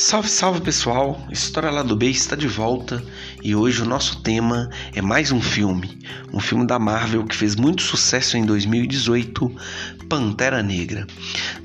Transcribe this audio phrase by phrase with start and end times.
[0.00, 1.20] Salve, salve pessoal!
[1.28, 3.02] História lá do B está de volta
[3.42, 5.98] e hoje o nosso tema é mais um filme,
[6.32, 9.52] um filme da Marvel que fez muito sucesso em 2018,
[10.08, 11.04] Pantera Negra.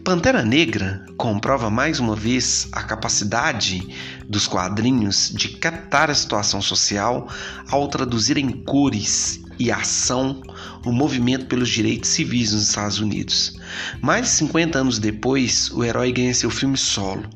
[0.03, 3.87] Pantera Negra comprova mais uma vez a capacidade
[4.27, 7.29] dos quadrinhos de captar a situação social
[7.69, 10.41] ao traduzir em cores e ação
[10.83, 13.59] o movimento pelos direitos civis nos Estados Unidos.
[14.01, 17.29] Mais de 50 anos depois, o herói ganha seu filme solo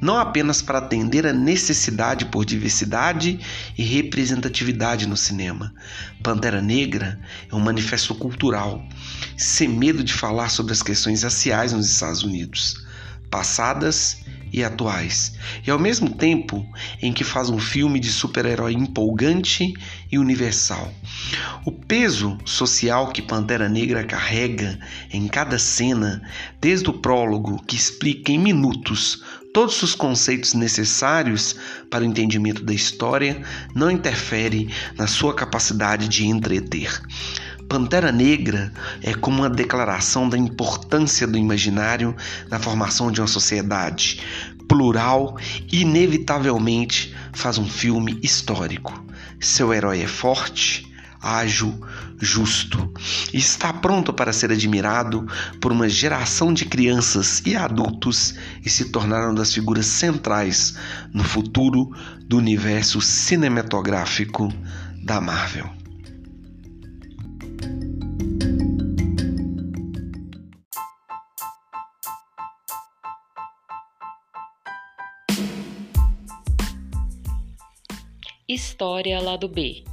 [0.00, 3.38] não apenas para atender a necessidade por diversidade
[3.76, 5.72] e representatividade no cinema.
[6.22, 7.20] Pantera Negra
[7.50, 8.84] é um manifesto cultural,
[9.36, 12.84] sem medo de falar sobre as questões raciais nos Estados Unidos,
[13.30, 14.18] passadas
[14.52, 15.34] e atuais,
[15.64, 16.66] e ao mesmo tempo
[17.00, 19.72] em que faz um filme de super-herói empolgante
[20.10, 20.92] e universal.
[21.64, 24.78] O peso social que Pantera Negra carrega
[25.12, 26.20] em cada cena,
[26.60, 31.56] desde o prólogo que explica em minutos todos os conceitos necessários
[31.88, 33.42] para o entendimento da história,
[33.74, 37.00] não interfere na sua capacidade de entreter.
[37.68, 42.16] Pantera Negra é como uma declaração da importância do imaginário
[42.50, 44.20] na formação de uma sociedade
[44.66, 45.36] plural
[45.70, 49.04] e, inevitavelmente, faz um filme histórico.
[49.40, 50.92] Seu herói é forte,
[51.22, 51.80] ágil,
[52.20, 52.92] justo
[53.32, 55.26] está pronto para ser admirado
[55.60, 60.76] por uma geração de crianças e adultos e se tornaram das figuras centrais
[61.12, 61.90] no futuro
[62.26, 64.52] do universo cinematográfico
[65.02, 65.68] da Marvel.
[78.46, 79.84] História Lado B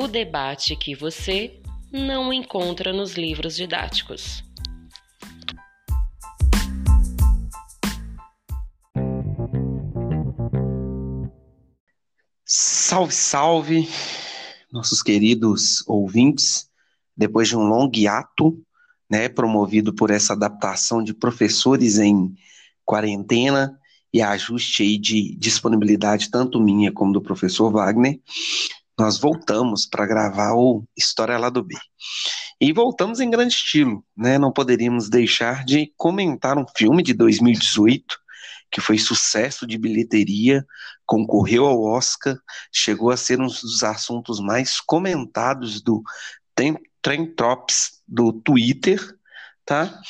[0.00, 1.59] o debate que você
[1.92, 4.44] não encontra nos livros didáticos.
[12.44, 13.88] Salve, salve,
[14.72, 16.68] nossos queridos ouvintes.
[17.16, 18.60] Depois de um longo hiato,
[19.08, 22.32] né, promovido por essa adaptação de professores em
[22.84, 23.78] quarentena
[24.12, 28.20] e ajuste aí de disponibilidade tanto minha como do professor Wagner,
[29.00, 31.74] nós voltamos para gravar o História lá do B.
[32.60, 34.38] E voltamos em grande estilo, né?
[34.38, 38.20] Não poderíamos deixar de comentar um filme de 2018
[38.70, 40.64] que foi sucesso de bilheteria,
[41.04, 42.38] concorreu ao Oscar,
[42.72, 46.02] chegou a ser um dos assuntos mais comentados do
[46.54, 49.00] Trend Tops do Twitter,
[49.64, 50.00] tá?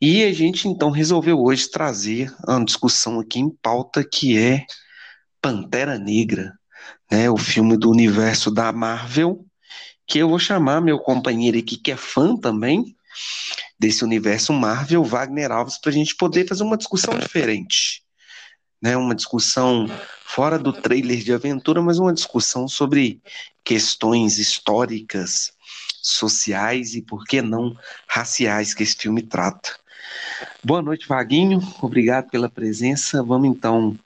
[0.00, 4.64] E a gente então resolveu hoje trazer uma discussão aqui em pauta que é
[5.40, 6.58] Pantera Negra,
[7.10, 9.44] né, o filme do universo da Marvel,
[10.06, 12.96] que eu vou chamar meu companheiro aqui, que é fã também
[13.78, 18.02] desse universo Marvel, Wagner Alves, para a gente poder fazer uma discussão diferente.
[18.82, 19.86] Né, uma discussão
[20.24, 23.20] fora do trailer de aventura, mas uma discussão sobre
[23.62, 25.52] questões históricas,
[26.02, 27.76] sociais e, por que não,
[28.08, 29.78] raciais que esse filme trata.
[30.64, 31.60] Boa noite, Vaguinho.
[31.82, 33.22] Obrigado pela presença.
[33.22, 33.98] Vamos então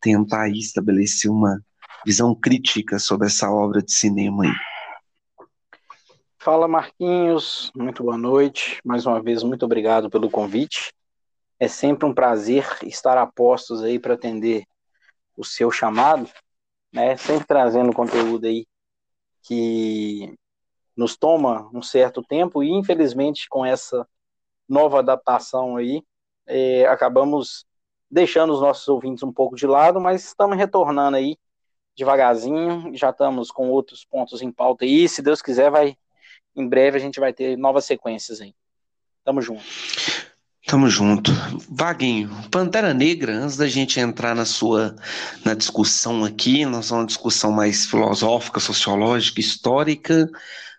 [0.00, 1.62] tentar estabelecer uma
[2.04, 4.52] visão crítica sobre essa obra de cinema aí.
[6.38, 8.80] Fala Marquinhos, muito boa noite.
[8.84, 10.92] Mais uma vez, muito obrigado pelo convite.
[11.58, 14.64] É sempre um prazer estar a postos aí para atender
[15.36, 16.30] o seu chamado,
[16.92, 17.16] né?
[17.16, 18.66] Sempre trazendo conteúdo aí
[19.42, 20.36] que
[20.96, 24.06] nos toma um certo tempo e infelizmente com essa
[24.68, 26.02] nova adaptação aí
[26.46, 27.66] é, acabamos
[28.10, 31.36] deixando os nossos ouvintes um pouco de lado, mas estamos retornando aí
[31.96, 35.96] devagarzinho, já estamos com outros pontos em pauta aí, se Deus quiser, vai
[36.54, 38.54] em breve a gente vai ter novas sequências aí.
[39.24, 39.64] Tamo junto.
[40.66, 41.30] Tamo junto.
[41.70, 44.96] Vaguinho, Pantera Negra, antes da gente entrar na sua
[45.44, 50.28] na discussão aqui, nós vamos uma discussão mais filosófica, sociológica, histórica,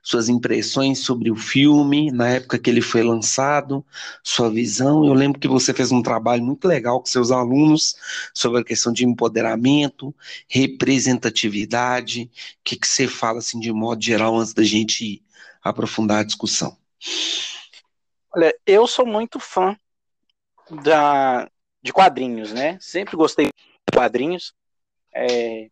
[0.03, 3.85] suas impressões sobre o filme, na época que ele foi lançado,
[4.21, 5.05] sua visão.
[5.05, 7.95] Eu lembro que você fez um trabalho muito legal com seus alunos
[8.33, 10.13] sobre a questão de empoderamento,
[10.49, 12.23] representatividade.
[12.23, 12.29] O
[12.65, 15.23] que, que você fala, assim, de modo geral, antes da gente
[15.63, 16.75] aprofundar a discussão?
[18.37, 19.75] Olha, eu sou muito fã
[20.83, 21.49] da,
[21.81, 22.77] de quadrinhos, né?
[22.79, 24.53] Sempre gostei de quadrinhos.
[25.11, 25.67] É,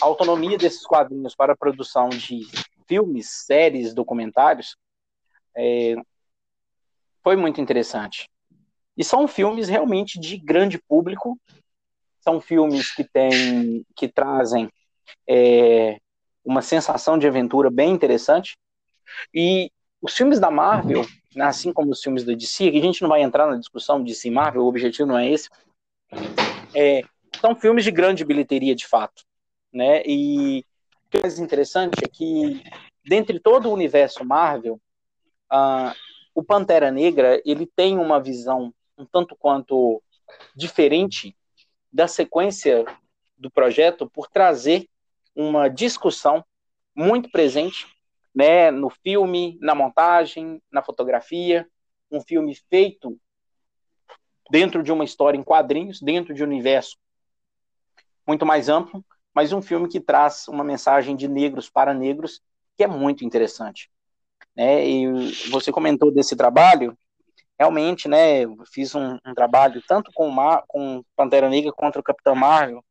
[0.00, 2.46] a autonomia desses quadrinhos para a produção de
[2.88, 4.74] filmes, séries, documentários,
[5.54, 5.96] é,
[7.22, 8.26] foi muito interessante.
[8.96, 11.38] E são filmes realmente de grande público,
[12.22, 14.66] são filmes que têm, que trazem
[15.28, 15.98] é,
[16.42, 18.56] uma sensação de aventura bem interessante.
[19.34, 19.70] E
[20.02, 21.06] os filmes da Marvel,
[21.40, 24.12] assim como os filmes da DC, que a gente não vai entrar na discussão de
[24.12, 25.48] DC Marvel, o objetivo não é esse,
[26.74, 27.02] é,
[27.40, 29.22] são filmes de grande bilheteria, de fato.
[29.72, 30.02] Né?
[30.04, 30.64] E
[31.06, 32.62] o que é mais interessante é que,
[33.04, 34.80] dentre todo o universo Marvel,
[35.52, 35.94] uh,
[36.34, 40.02] o Pantera Negra ele tem uma visão um tanto quanto
[40.54, 41.36] diferente
[41.92, 42.84] da sequência
[43.36, 44.88] do projeto por trazer
[45.34, 46.44] uma discussão
[46.94, 47.86] muito presente
[48.34, 51.68] né, no filme, na montagem, na fotografia,
[52.10, 53.18] um filme feito
[54.50, 56.96] dentro de uma história em quadrinhos, dentro de um universo
[58.26, 62.40] muito mais amplo, mas um filme que traz uma mensagem de negros para negros
[62.76, 63.90] que é muito interessante.
[64.54, 64.86] Né?
[64.86, 66.96] E você comentou desse trabalho,
[67.58, 68.42] realmente, né,
[68.72, 72.84] fiz um, um trabalho tanto com, Mar com Pantera Negra contra o Capitão Marvel,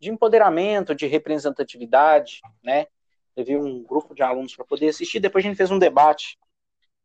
[0.00, 2.86] de empoderamento, de representatividade, né?
[3.38, 6.36] Teve um grupo de alunos para poder assistir, depois a gente fez um debate,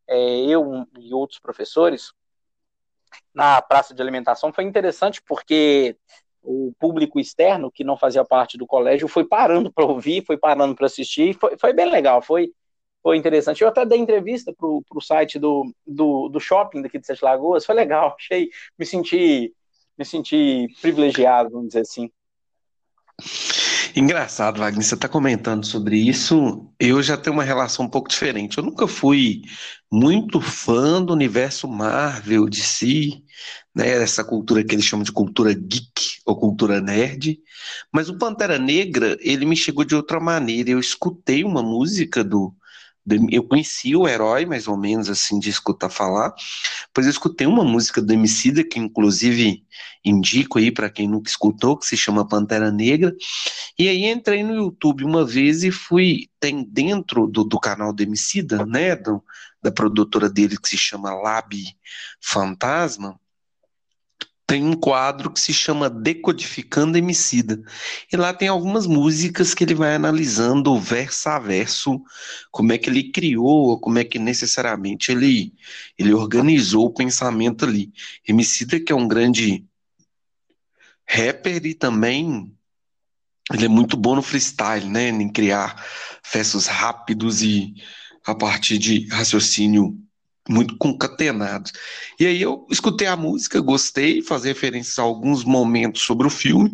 [0.07, 2.11] é, eu e outros professores,
[3.31, 4.51] na praça de alimentação.
[4.51, 5.95] Foi interessante porque
[6.41, 10.73] o público externo, que não fazia parte do colégio, foi parando para ouvir, foi parando
[10.73, 12.51] para assistir, foi, foi bem legal, foi,
[13.03, 13.61] foi interessante.
[13.61, 17.63] Eu até dei entrevista para o site do, do, do, shopping daqui de Sete Lagoas,
[17.63, 19.53] foi legal, achei, me senti,
[19.95, 22.11] me senti privilegiado, vamos dizer assim.
[23.95, 26.67] Engraçado, Wagner, você está comentando sobre isso.
[26.79, 28.57] Eu já tenho uma relação um pouco diferente.
[28.57, 29.43] Eu nunca fui
[29.91, 33.23] muito fã do universo Marvel de si,
[33.75, 33.87] né?
[33.89, 37.39] Essa cultura que eles chamam de cultura geek ou cultura nerd.
[37.91, 40.71] Mas o Pantera Negra, ele me chegou de outra maneira.
[40.71, 42.55] Eu escutei uma música do
[43.29, 46.33] eu conheci o herói, mais ou menos, assim, de escutar falar,
[46.93, 49.63] pois eu escutei uma música do Emicida, que inclusive
[50.03, 53.13] indico aí para quem nunca escutou, que se chama Pantera Negra,
[53.77, 58.03] e aí entrei no YouTube uma vez e fui, tem dentro do, do canal do
[58.03, 59.23] Emicida, né, do,
[59.61, 61.55] da produtora dele, que se chama Lab
[62.21, 63.19] Fantasma,
[64.53, 67.59] tem um quadro que se chama Decodificando Emicida.
[68.11, 71.99] E lá tem algumas músicas que ele vai analisando verso a verso,
[72.51, 75.51] como é que ele criou, como é que necessariamente ele,
[75.97, 77.91] ele organizou o pensamento ali.
[78.27, 79.65] Emicida que é um grande
[81.09, 82.55] rapper e também
[83.51, 85.83] ele é muito bom no freestyle, né, em criar
[86.31, 87.73] versos rápidos e
[88.23, 89.97] a partir de raciocínio
[90.47, 91.71] muito concatenados.
[92.19, 96.71] E aí eu escutei a música, gostei, fazer referências a alguns momentos sobre o filme.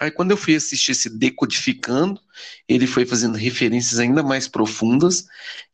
[0.00, 2.20] Aí quando eu fui assistir esse Decodificando,
[2.66, 5.26] ele foi fazendo referências ainda mais profundas.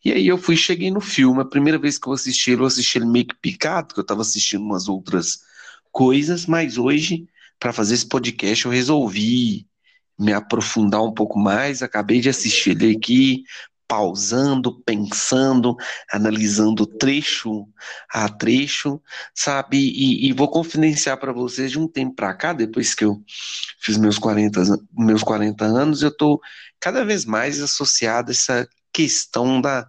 [0.04, 1.40] E aí eu fui, cheguei no filme.
[1.40, 4.22] A primeira vez que eu assisti eu assisti ele meio que picado, que eu estava
[4.22, 5.40] assistindo umas outras
[5.92, 7.26] coisas, mas hoje,
[7.58, 9.66] para fazer esse podcast, eu resolvi
[10.18, 11.82] me aprofundar um pouco mais.
[11.82, 13.44] Acabei de assistir ele aqui,
[13.88, 15.76] pausando, pensando,
[16.12, 17.66] analisando trecho
[18.12, 19.00] a trecho,
[19.34, 19.78] sabe?
[19.78, 23.22] E, e vou confidenciar para vocês de um tempo para cá, depois que eu
[23.80, 24.62] fiz meus 40,
[24.92, 26.40] meus 40 anos, eu estou
[26.80, 29.88] cada vez mais associado a essa questão da,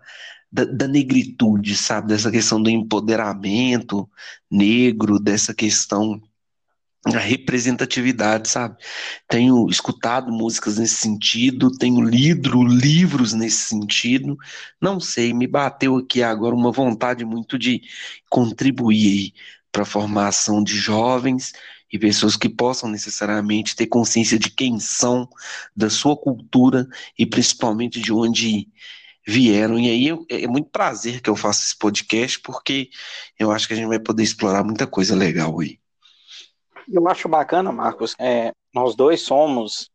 [0.52, 2.10] da, da, negritude, sabe?
[2.10, 4.10] Dessa questão do empoderamento
[4.50, 6.22] negro, dessa questão
[7.16, 8.78] a representatividade, sabe?
[9.28, 14.38] Tenho escutado músicas nesse sentido, tenho lido livros nesse sentido.
[14.82, 17.82] Não sei, me bateu aqui agora uma vontade muito de
[18.30, 19.34] contribuir
[19.72, 21.54] para a formação de jovens
[21.92, 25.30] e pessoas que possam necessariamente ter consciência de quem são,
[25.76, 26.88] da sua cultura
[27.18, 28.68] e principalmente de onde
[29.26, 29.80] vieram.
[29.80, 32.90] E aí é muito prazer que eu faça esse podcast, porque
[33.38, 35.80] eu acho que a gente vai poder explorar muita coisa legal aí.
[36.92, 38.16] Eu acho bacana, Marcos.
[38.20, 39.90] É, nós dois somos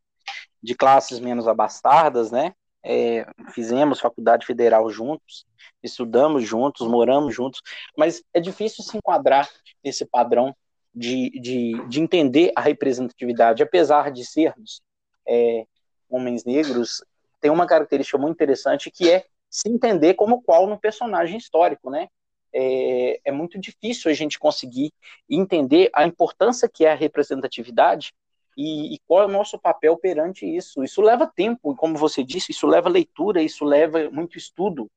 [0.62, 2.54] de classes menos abastardas, né?
[2.84, 5.46] É, fizemos faculdade federal juntos,
[5.82, 7.62] estudamos juntos, moramos juntos,
[7.96, 9.48] mas é difícil se enquadrar
[9.84, 10.54] nesse padrão
[10.94, 14.82] de, de, de entender a representatividade, apesar de sermos
[15.26, 15.64] é,
[16.10, 17.04] homens negros,
[17.40, 22.08] tem uma característica muito interessante que é se entender como qual no personagem histórico, né?
[22.54, 24.92] É, é muito difícil a gente conseguir
[25.28, 28.12] entender a importância que é a representatividade
[28.56, 30.84] e, e, qual é o nosso papel perante isso.
[30.84, 34.90] Isso leva tempo, como você disse, isso leva leitura, isso leva muito estudo,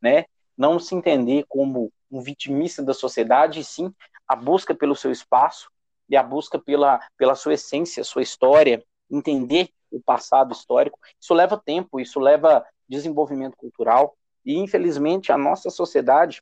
[0.00, 0.26] né?
[0.56, 3.92] Não se entender como um vitimista da sociedade, e sim
[4.28, 5.68] a busca pelo seu espaço
[6.08, 10.98] e a busca pela, pela sua essência, sua história, entender o passado histórico.
[11.20, 14.16] Isso leva tempo, isso leva desenvolvimento cultural.
[14.44, 16.40] E, infelizmente, a nossa sociedade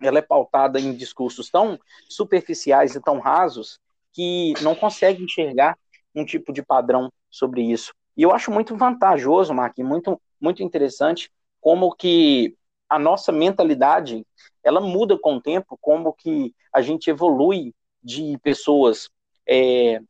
[0.00, 1.78] ela é pautada em discursos tão
[2.08, 3.80] superficiais e tão rasos
[4.12, 5.76] que não consegue enxergar
[6.14, 7.92] um tipo de padrão sobre isso.
[8.16, 12.56] E eu acho muito vantajoso, Mark, muito, muito interessante como que
[12.88, 14.26] a nossa mentalidade
[14.64, 19.08] ela muda com o tempo, como que a gente evolui de pessoas
[19.46, 20.00] é,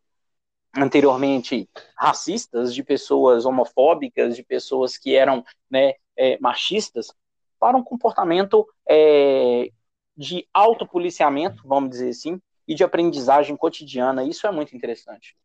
[0.76, 7.12] anteriormente racistas, de pessoas homofóbicas, de pessoas que eram né, é, machistas,
[7.58, 9.70] para um comportamento é,
[10.18, 14.24] de autopoliciamento, vamos dizer assim, e de aprendizagem cotidiana.
[14.24, 15.36] Isso é muito interessante.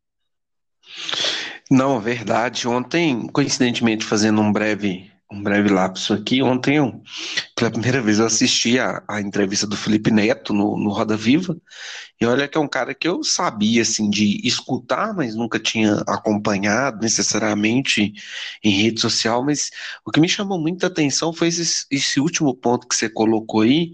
[1.69, 2.67] Não, verdade.
[2.67, 6.43] Ontem, coincidentemente, fazendo um breve um breve lapso aqui.
[6.43, 7.01] Ontem, eu,
[7.63, 11.55] pela primeira vez, eu assisti a, a entrevista do Felipe Neto no, no Roda Viva,
[12.19, 16.03] e olha que é um cara que eu sabia, assim, de escutar, mas nunca tinha
[16.05, 18.13] acompanhado necessariamente
[18.61, 19.71] em rede social, mas
[20.05, 23.93] o que me chamou muita atenção foi esse, esse último ponto que você colocou aí,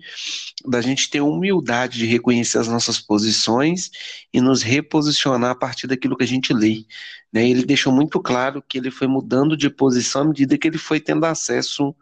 [0.66, 3.92] da gente ter humildade de reconhecer as nossas posições
[4.34, 6.86] e nos reposicionar a partir daquilo que a gente lê.
[7.32, 7.48] Né?
[7.48, 11.00] Ele deixou muito claro que ele foi mudando de posição à medida que ele foi
[11.00, 11.96] tendo acesso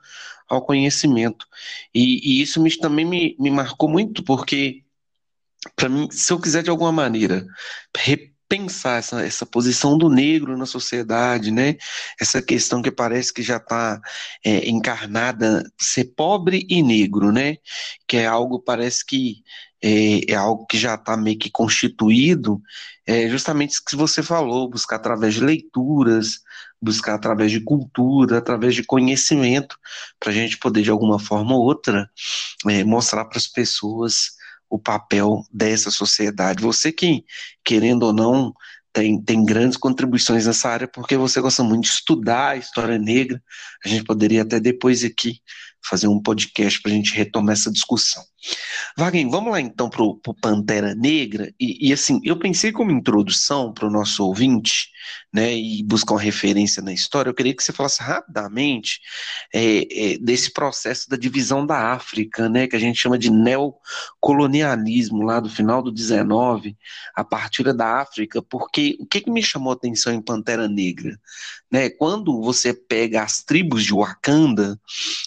[0.48, 1.46] ao conhecimento.
[1.94, 4.84] E, e isso me, também me, me marcou muito, porque,
[5.76, 7.46] para mim, se eu quiser de alguma maneira
[7.96, 11.76] repensar essa, essa posição do negro na sociedade, né?
[12.20, 14.00] Essa questão que parece que já está
[14.46, 17.58] é, encarnada, ser pobre e negro, né?
[18.08, 19.44] Que é algo, parece que
[19.84, 22.62] é, é algo que já está meio que constituído,
[23.06, 26.40] é justamente isso que você falou, buscar através de leituras,
[26.82, 29.78] buscar através de cultura, através de conhecimento,
[30.20, 32.10] para a gente poder, de alguma forma ou outra,
[32.68, 34.38] é, mostrar para as pessoas
[34.70, 36.62] o papel dessa sociedade.
[36.62, 37.24] Você que,
[37.64, 38.54] querendo ou não,
[38.92, 43.42] tem, tem grandes contribuições nessa área, porque você gosta muito de estudar a história negra,
[43.86, 45.40] a gente poderia até depois aqui
[45.86, 48.24] fazer um podcast para a gente retomar essa discussão.
[48.98, 53.74] Wagner, vamos lá então para o Pantera Negra, e, e, assim, eu pensei como introdução
[53.74, 54.90] para o nosso ouvinte,
[55.34, 59.00] né, e buscar uma referência na história, eu queria que você falasse rapidamente
[59.54, 65.24] é, é, desse processo da divisão da África, né, que a gente chama de neocolonialismo,
[65.24, 66.76] lá do final do 19,
[67.16, 71.20] a partir da África, porque o que, que me chamou a atenção em Pantera Negra?
[71.70, 74.80] Né, quando você pega as tribos de Wakanda,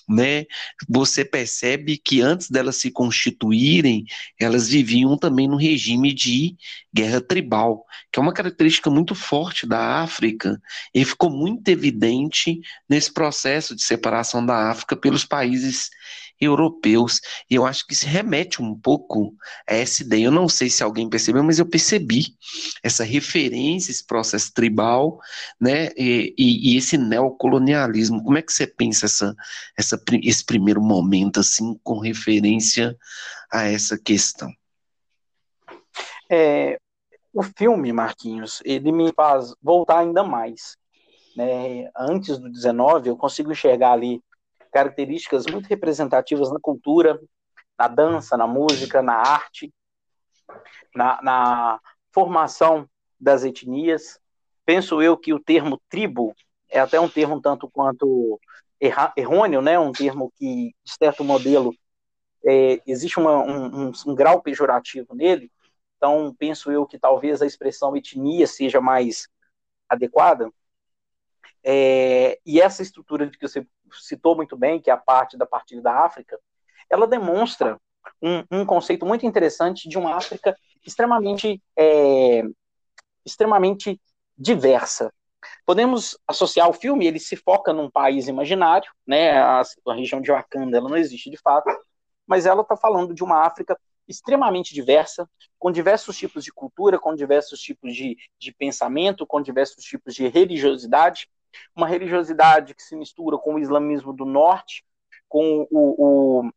[0.08, 0.46] né,
[0.88, 4.04] você percebe que antes delas se constituírem,
[4.38, 6.54] elas viviam também no regime de
[6.92, 10.60] guerra tribal, que é uma característica muito forte da África
[10.94, 15.88] e ficou muito evidente nesse processo de separação da África pelos países
[16.40, 17.20] europeus.
[17.50, 19.34] E eu acho que se remete um pouco
[19.68, 20.24] a essa ideia.
[20.24, 22.34] Eu não sei se alguém percebeu, mas eu percebi
[22.82, 25.20] essa referência, esse processo tribal,
[25.60, 28.22] né, e, e, e esse neocolonialismo.
[28.22, 29.34] Como é que você pensa essa,
[29.76, 32.96] essa, esse primeiro momento, assim, com referência
[33.52, 34.50] a essa questão?
[36.30, 36.78] É,
[37.32, 40.76] o filme, Marquinhos, ele me faz voltar ainda mais.
[41.36, 41.90] Né?
[41.96, 44.22] Antes do 19, eu consigo enxergar ali
[44.70, 47.20] características muito representativas na cultura,
[47.78, 49.72] na dança, na música, na arte,
[50.94, 51.80] na, na
[52.12, 54.18] formação das etnias.
[54.64, 56.34] Penso eu que o termo tribo
[56.68, 58.40] é até um termo um tanto quanto
[59.16, 59.78] errôneo, né?
[59.78, 61.74] um termo que, de certo modelo,
[62.46, 65.50] é, existe uma, um, um, um grau pejorativo nele,
[65.96, 69.28] então penso eu que talvez a expressão etnia seja mais
[69.88, 70.50] adequada,
[71.64, 75.82] é, e essa estrutura que você citou muito bem, que é a parte da partilha
[75.82, 76.38] da África,
[76.88, 77.78] ela demonstra
[78.22, 82.42] um, um conceito muito interessante de uma África extremamente, é,
[83.24, 84.00] extremamente
[84.36, 85.12] diversa.
[85.64, 90.30] Podemos associar o filme, ele se foca num país imaginário, né, a, a região de
[90.30, 91.70] Wakanda ela não existe de fato,
[92.26, 97.14] mas ela está falando de uma África extremamente diversa, com diversos tipos de cultura, com
[97.14, 101.28] diversos tipos de, de pensamento, com diversos tipos de religiosidade,
[101.74, 104.84] uma religiosidade que se mistura com o islamismo do norte,
[105.28, 106.50] com o, o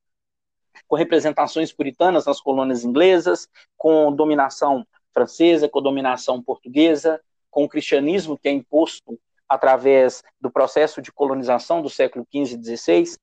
[0.87, 3.47] com representações puritanas nas colônias inglesas,
[3.77, 11.01] com dominação francesa, com dominação portuguesa, com o cristianismo que é imposto através do processo
[11.01, 13.15] de colonização do século XV e XVI,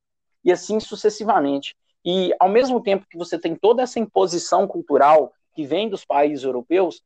[0.45, 1.75] e assim sucessivamente.
[2.05, 6.45] E ao mesmo tempo que você tem toda essa imposição cultural que vem dos países
[6.45, 7.03] europeus,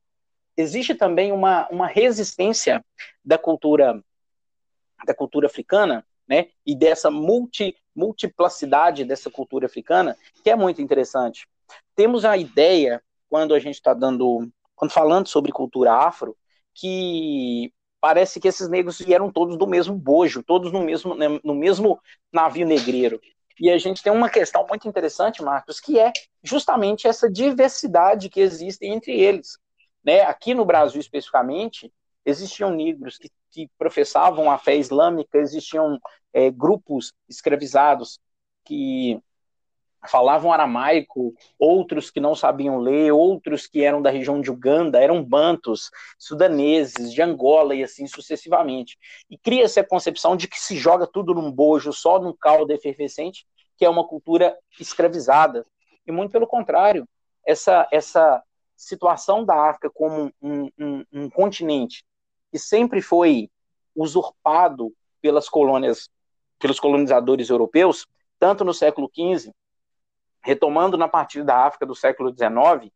[0.57, 2.85] existe também uma, uma resistência
[3.25, 4.03] da cultura
[5.07, 11.47] da cultura africana, né, e dessa multi, multiplacidade dessa cultura africana, que é muito interessante.
[11.95, 16.37] Temos a ideia, quando a gente está dando, quando falando sobre cultura afro,
[16.75, 21.55] que parece que esses negros vieram todos do mesmo bojo, todos no mesmo, né, no
[21.55, 21.99] mesmo
[22.33, 23.21] navio negreiro.
[23.59, 28.41] E a gente tem uma questão muito interessante, Marcos, que é justamente essa diversidade que
[28.41, 29.57] existe entre eles.
[30.05, 30.23] Né?
[30.23, 31.93] Aqui no Brasil, especificamente,
[32.25, 35.99] existiam negros que, que professavam a fé islâmica, existiam
[36.33, 38.19] é, grupos escravizados
[38.65, 39.21] que
[40.09, 45.25] falavam aramaico, outros que não sabiam ler, outros que eram da região de Uganda, eram
[45.25, 48.99] bantos, sudaneses, de Angola e assim sucessivamente.
[49.31, 53.47] E cria-se a concepção de que se joga tudo num bojo, só num caldo efervescente,
[53.77, 55.65] que é uma cultura escravizada.
[56.07, 57.09] E muito pelo contrário,
[57.47, 58.43] essa, essa
[58.77, 62.05] situação da África como um, um, um continente
[62.55, 63.51] que sempre foi
[63.97, 66.09] usurpado pelas colônias,
[66.57, 68.07] pelos colonizadores europeus,
[68.39, 69.53] tanto no século XV
[70.41, 72.93] retomando na partir da África do século XIX,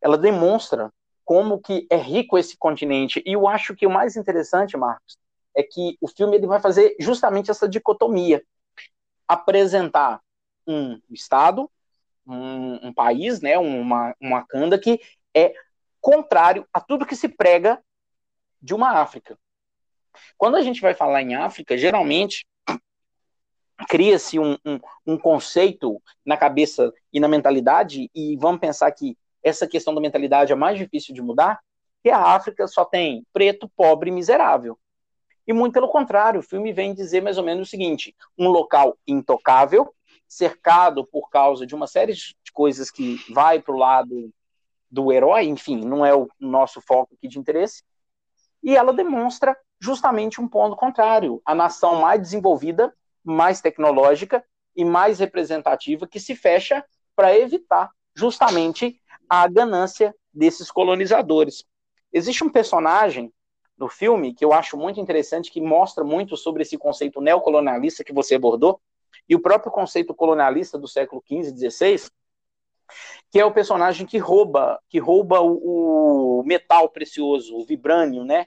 [0.00, 0.92] ela demonstra
[1.24, 3.22] como que é rico esse continente.
[3.24, 5.16] E eu acho que o mais interessante, Marcos,
[5.56, 8.42] é que o filme ele vai fazer justamente essa dicotomia,
[9.28, 10.20] apresentar
[10.66, 11.70] um estado,
[12.26, 15.00] um, um país, né, uma, uma canda que
[15.32, 15.54] é
[16.00, 17.80] contrário a tudo que se prega
[18.60, 19.38] de uma África.
[20.36, 22.46] Quando a gente vai falar em África, geralmente
[23.88, 29.66] cria-se um, um, um, conceito na cabeça e na mentalidade, e vamos pensar que essa
[29.66, 31.60] questão da mentalidade é mais difícil de mudar,
[32.02, 34.78] que a África só tem preto, pobre e miserável.
[35.46, 38.96] E muito pelo contrário, o filme vem dizer mais ou menos o seguinte: um local
[39.06, 39.94] intocável,
[40.28, 44.30] cercado por causa de uma série de coisas que vai para o lado
[44.90, 47.82] do herói, enfim, não é o nosso foco aqui de interesse,
[48.62, 51.40] e ela demonstra justamente um ponto contrário.
[51.44, 59.00] A nação mais desenvolvida mais tecnológica e mais representativa que se fecha para evitar justamente
[59.28, 61.64] a ganância desses colonizadores.
[62.12, 63.32] Existe um personagem
[63.76, 68.12] no filme que eu acho muito interessante, que mostra muito sobre esse conceito neocolonialista que
[68.12, 68.80] você abordou,
[69.28, 72.10] e o próprio conceito colonialista do século XV XVI,
[73.30, 78.46] que é o personagem que rouba, que rouba o, o metal precioso, o vibrânio, né?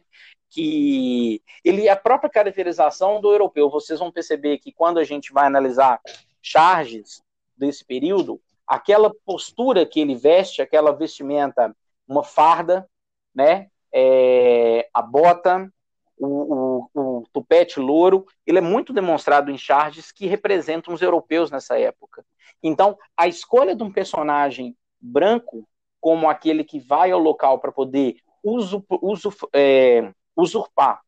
[0.54, 3.72] que ele a própria caracterização do europeu.
[3.72, 6.00] Vocês vão perceber que quando a gente vai analisar
[6.42, 7.24] charges
[7.58, 11.76] desse período, aquela postura que ele veste, aquela vestimenta,
[12.08, 12.88] uma farda,
[13.34, 15.72] né, é, a bota,
[16.18, 21.50] o, o, o, tupete louro, ele é muito demonstrado em charges que representam os europeus
[21.50, 22.24] nessa época.
[22.62, 25.68] Então, a escolha de um personagem branco
[26.00, 31.02] como aquele que vai ao local para poder uso, uso, é, usurpar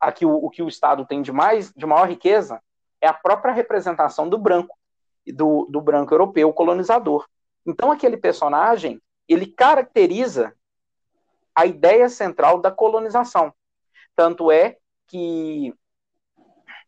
[0.00, 2.60] aqui o, o que o Estado tem de mais de maior riqueza
[3.00, 4.76] é a própria representação do branco
[5.26, 7.26] do, do branco europeu colonizador.
[7.64, 10.54] Então aquele personagem ele caracteriza
[11.54, 13.52] a ideia central da colonização.
[14.14, 15.74] Tanto é que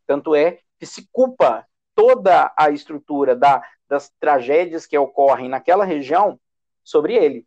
[0.07, 6.39] tanto é que se culpa toda a estrutura da, das tragédias que ocorrem naquela região
[6.89, 7.47] sobre ele.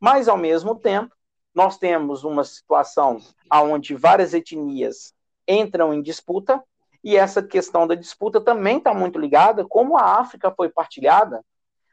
[0.00, 1.14] Mas ao mesmo tempo,
[1.54, 3.18] nós temos uma situação
[3.50, 5.14] onde várias etnias
[5.46, 6.62] entram em disputa,
[7.04, 11.44] e essa questão da disputa também está muito ligada como a África foi partilhada,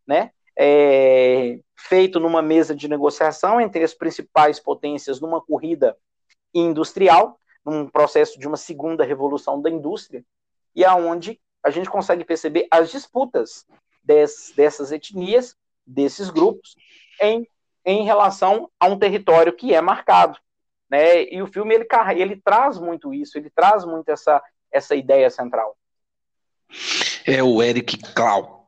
[0.05, 0.31] né?
[0.61, 5.95] É, feito numa mesa de negociação entre as principais potências numa corrida
[6.53, 10.23] industrial, num processo de uma segunda revolução da indústria,
[10.75, 13.65] e aonde a gente consegue perceber as disputas
[14.03, 15.55] des, dessas etnias,
[15.89, 16.75] desses grupos,
[17.21, 17.47] em
[17.85, 20.37] em relação a um território que é marcado.
[20.89, 21.23] Né?
[21.31, 25.75] E o filme ele, ele traz muito isso, ele traz muito essa, essa ideia central.
[27.25, 28.59] É o Eric Clark,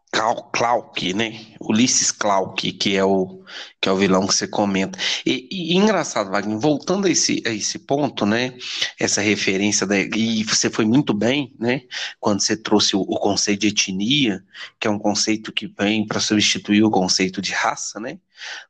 [0.52, 1.56] Clark, né?
[1.60, 3.44] Ulisses Clark, que é o
[3.82, 5.00] que é o vilão que você comenta.
[5.26, 8.54] E, e, engraçado, Wagner, voltando a esse, a esse ponto, né?
[9.00, 11.82] Essa referência da, e você foi muito bem, né?
[12.20, 14.44] Quando você trouxe o, o conceito de etnia,
[14.80, 18.20] que é um conceito que vem para substituir o conceito de raça, né?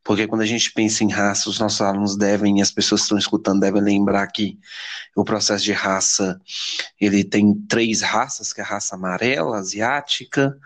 [0.02, 3.18] Porque quando a gente pensa em raça, os nossos alunos devem, as pessoas que estão
[3.18, 4.58] escutando devem lembrar que
[5.14, 6.40] o processo de raça,
[7.00, 10.58] ele tem três raças, que é a raça amarela, asiática,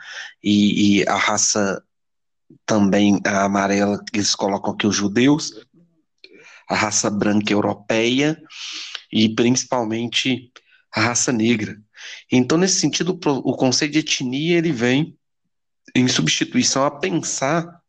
[0.44, 1.84] e, e a raça
[2.66, 5.54] também a amarela, que eles colocam aqui os judeus,
[6.70, 8.42] a raça branca europeia,
[9.12, 10.52] e principalmente
[10.94, 11.78] a raça negra.
[12.32, 15.18] Então, nesse sentido, o conceito de etnia, ele vem
[15.96, 17.82] em substituição a pensar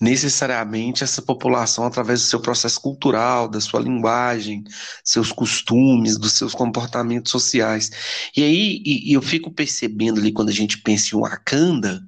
[0.00, 4.64] necessariamente essa população através do seu processo cultural, da sua linguagem,
[5.04, 7.90] seus costumes, dos seus comportamentos sociais.
[8.36, 12.02] E aí e, e eu fico percebendo ali quando a gente pensa em Wakanda,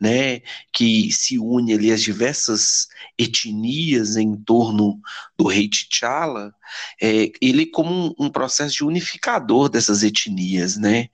[0.00, 0.40] né,
[0.72, 5.00] que se une ali as diversas etnias em torno
[5.36, 6.54] do rei T'Challa,
[7.00, 11.08] é, ele como um, um, processo de unificador dessas etnias, né?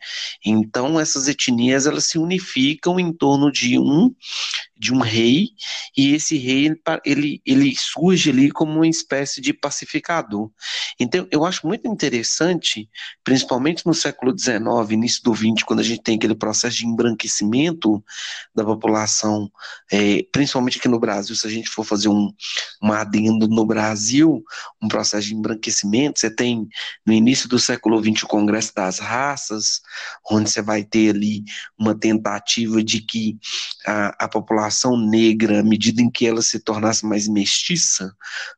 [0.45, 4.15] Então essas etnias elas se unificam em torno de um
[4.83, 5.51] de um rei,
[5.97, 10.51] e esse rei ele, ele surge ali como uma espécie de pacificador.
[10.99, 12.91] Então, eu acho muito interessante,
[13.23, 14.59] principalmente no século XIX,
[14.91, 18.03] início do XX, quando a gente tem aquele processo de embranquecimento
[18.53, 19.49] da população,
[19.89, 22.35] é, principalmente aqui no Brasil, se a gente for fazer um,
[22.83, 24.43] um adendo no Brasil,
[24.83, 26.69] um processo de embranquecimento, você tem
[27.05, 29.83] no início do século XX o Congresso das Raças,
[30.31, 31.45] onde você vai ter ali
[31.79, 33.37] uma tentativa de que
[33.87, 38.15] a, a população negra, à medida em que ela se tornasse mais mestiça,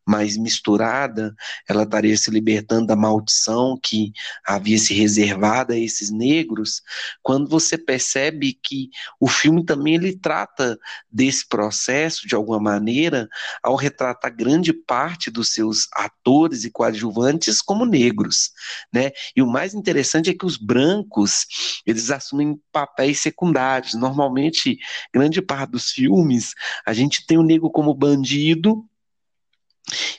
[0.07, 1.35] mais misturada,
[1.69, 4.13] ela estaria se libertando da maldição que
[4.47, 6.83] havia se reservado a esses negros,
[7.23, 10.79] quando você percebe que o filme também ele trata
[11.11, 13.29] desse processo de alguma maneira
[13.63, 18.51] ao retratar grande parte dos seus atores e coadjuvantes como negros,
[18.93, 19.13] né?
[19.35, 21.47] E o mais interessante é que os brancos,
[21.87, 23.95] eles assumem papéis secundários.
[23.95, 24.77] Normalmente,
[25.13, 26.53] grande parte dos filmes,
[26.85, 28.85] a gente tem o negro como bandido,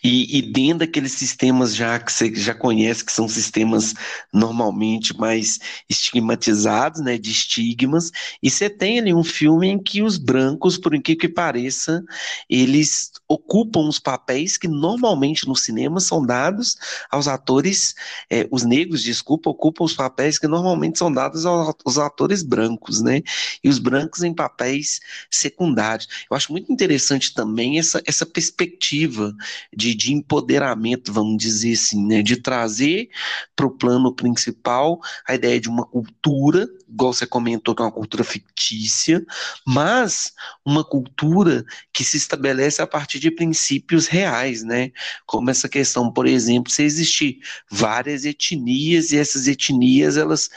[0.03, 3.95] e, e, dentro daqueles sistemas já que você já conhece, que são sistemas
[4.31, 10.17] normalmente mais estigmatizados, né, de estigmas, e você tem ali um filme em que os
[10.17, 12.03] brancos, por incrível que pareça,
[12.47, 16.77] eles ocupam os papéis que normalmente no cinema são dados
[17.09, 17.95] aos atores,
[18.29, 23.23] é, os negros, desculpa, ocupam os papéis que normalmente são dados aos atores brancos, né,
[23.63, 24.99] e os brancos em papéis
[25.31, 26.07] secundários.
[26.29, 29.35] Eu acho muito interessante também essa, essa perspectiva
[29.75, 32.21] de, de empoderamento, vamos dizer assim, né?
[32.21, 33.09] de trazer
[33.55, 37.91] para o plano principal a ideia de uma cultura, igual você comentou, que é uma
[37.91, 39.25] cultura fictícia,
[39.65, 40.33] mas
[40.65, 44.91] uma cultura que se estabelece a partir de princípios reais, né?
[45.25, 47.39] Como essa questão, por exemplo, se existir
[47.69, 50.49] várias etnias e essas etnias, elas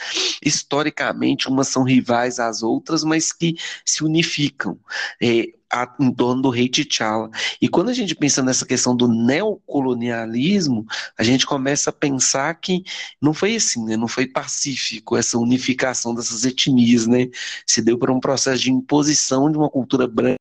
[0.43, 4.79] historicamente umas são rivais às outras, mas que se unificam.
[5.21, 7.29] É, a, em torno do rei T'Challa.
[7.61, 10.85] E quando a gente pensa nessa questão do neocolonialismo,
[11.17, 12.83] a gente começa a pensar que
[13.21, 13.95] não foi assim, né?
[13.95, 17.27] não foi pacífico essa unificação dessas etnias, né?
[17.65, 20.39] Se deu por um processo de imposição de uma cultura branca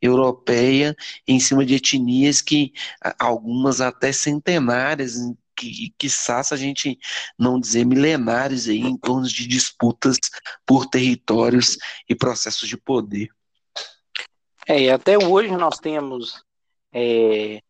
[0.00, 2.72] europeia em cima de etnias que
[3.18, 5.16] algumas até centenárias
[5.58, 6.98] que, quiçá a gente
[7.38, 10.16] não dizer milenares aí em torno de disputas
[10.64, 11.76] por territórios
[12.08, 13.28] e processos de poder.
[14.70, 16.44] É, e até hoje nós temos
[16.92, 17.62] é,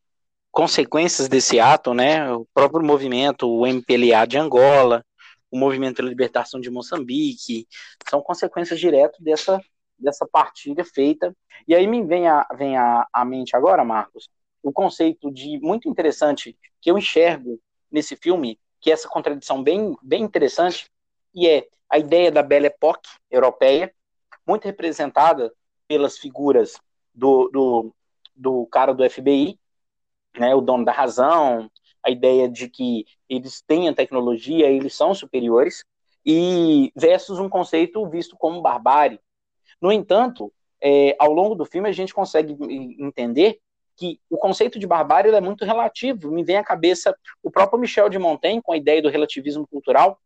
[0.51, 2.29] consequências desse ato, né?
[2.33, 5.05] O próprio movimento, o MPLA de Angola,
[5.49, 7.69] o movimento de libertação de Moçambique,
[8.11, 9.61] são consequências diretas dessa,
[9.97, 11.33] dessa partilha feita.
[11.69, 14.29] E aí me vem a, vem a, a mente agora, Marcos,
[14.61, 17.61] o conceito de muito interessante que eu enxergo
[17.93, 20.91] nesse filme, que é essa contradição bem, bem interessante,
[21.33, 23.95] e é a ideia da Belle Époque europeia,
[24.45, 25.53] muito representada
[25.87, 26.77] pelas figuras
[27.19, 27.95] do, do,
[28.35, 29.59] do cara do FBI,
[30.39, 31.69] né, o dono da razão,
[32.05, 35.85] a ideia de que eles têm a tecnologia, eles são superiores,
[36.25, 39.21] e versus um conceito visto como barbárie.
[39.81, 42.57] No entanto, é, ao longo do filme a gente consegue
[43.01, 43.59] entender
[43.97, 46.31] que o conceito de barbárie é muito relativo.
[46.31, 50.21] Me vem à cabeça o próprio Michel de Montaigne com a ideia do relativismo cultural.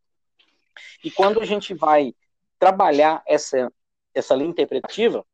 [1.03, 2.13] E quando a gente vai
[2.59, 3.73] trabalhar essa,
[4.15, 5.25] essa linha interpretativa,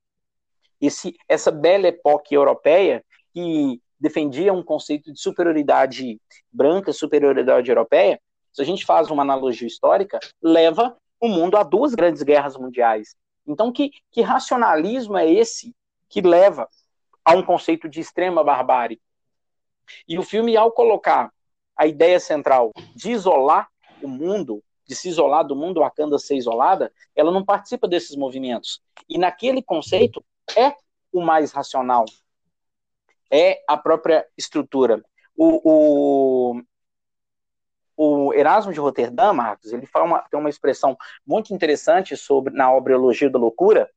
[0.80, 6.20] esse, essa bela época europeia que defendia um conceito de superioridade
[6.52, 8.20] branca, superioridade europeia,
[8.52, 13.16] se a gente faz uma analogia histórica, leva o mundo a duas grandes guerras mundiais.
[13.46, 15.74] Então, que, que racionalismo é esse
[16.08, 16.68] que leva
[17.24, 19.00] a um conceito de extrema barbárie?
[20.06, 21.32] E o filme, ao colocar
[21.76, 23.68] a ideia central de isolar
[24.02, 28.80] o mundo, de se isolar do mundo, Wakanda ser isolada, ela não participa desses movimentos.
[29.08, 30.24] E naquele conceito,
[30.56, 30.74] é
[31.12, 32.04] o mais racional,
[33.30, 35.02] é a própria estrutura.
[35.37, 35.61] O,
[36.54, 36.62] o,
[37.96, 42.72] o Erasmo de Roterdã, Marcos, ele fala uma, tem uma expressão muito interessante sobre na
[42.72, 43.90] obra Elogio da Loucura,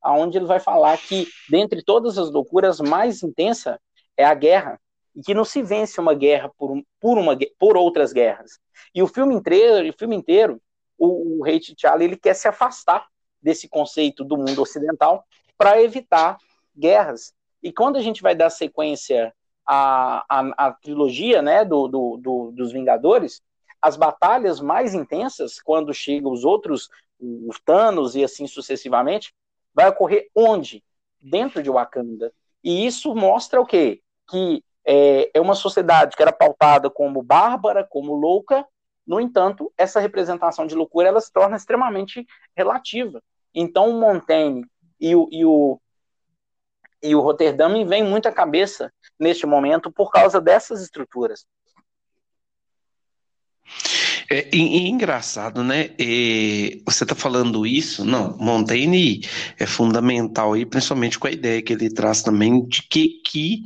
[0.00, 3.80] aonde ele vai falar que dentre todas as loucuras mais intensa
[4.16, 4.80] é a guerra
[5.14, 8.60] e que não se vence uma guerra por, por, uma, por outras guerras.
[8.94, 10.60] E o filme inteiro, o filme inteiro,
[10.96, 13.06] o, o rei T'Challa ele quer se afastar
[13.40, 15.24] desse conceito do mundo ocidental
[15.58, 16.38] para evitar
[16.76, 17.34] guerras.
[17.62, 19.34] E quando a gente vai dar sequência
[19.66, 23.42] à, à, à trilogia né, do, do, do, dos Vingadores,
[23.82, 26.88] as batalhas mais intensas, quando chegam os outros,
[27.20, 29.34] os Thanos e assim sucessivamente,
[29.74, 30.82] vai ocorrer onde?
[31.20, 32.32] Dentro de Wakanda.
[32.62, 34.00] E isso mostra o quê?
[34.28, 38.64] Que é, é uma sociedade que era pautada como bárbara, como louca,
[39.08, 43.22] no entanto, essa representação de loucura ela se torna extremamente relativa.
[43.54, 44.66] Então, o Montaigne
[45.00, 45.80] e o, e o,
[47.02, 51.46] E o Rotterdam me vem muito à cabeça neste momento por causa dessas estruturas.
[54.30, 55.90] É, é, engraçado, né?
[55.98, 58.04] É, você está falando isso?
[58.04, 59.22] Não, Montaigne
[59.58, 63.64] é fundamental aí, principalmente com a ideia que ele traz também de que, que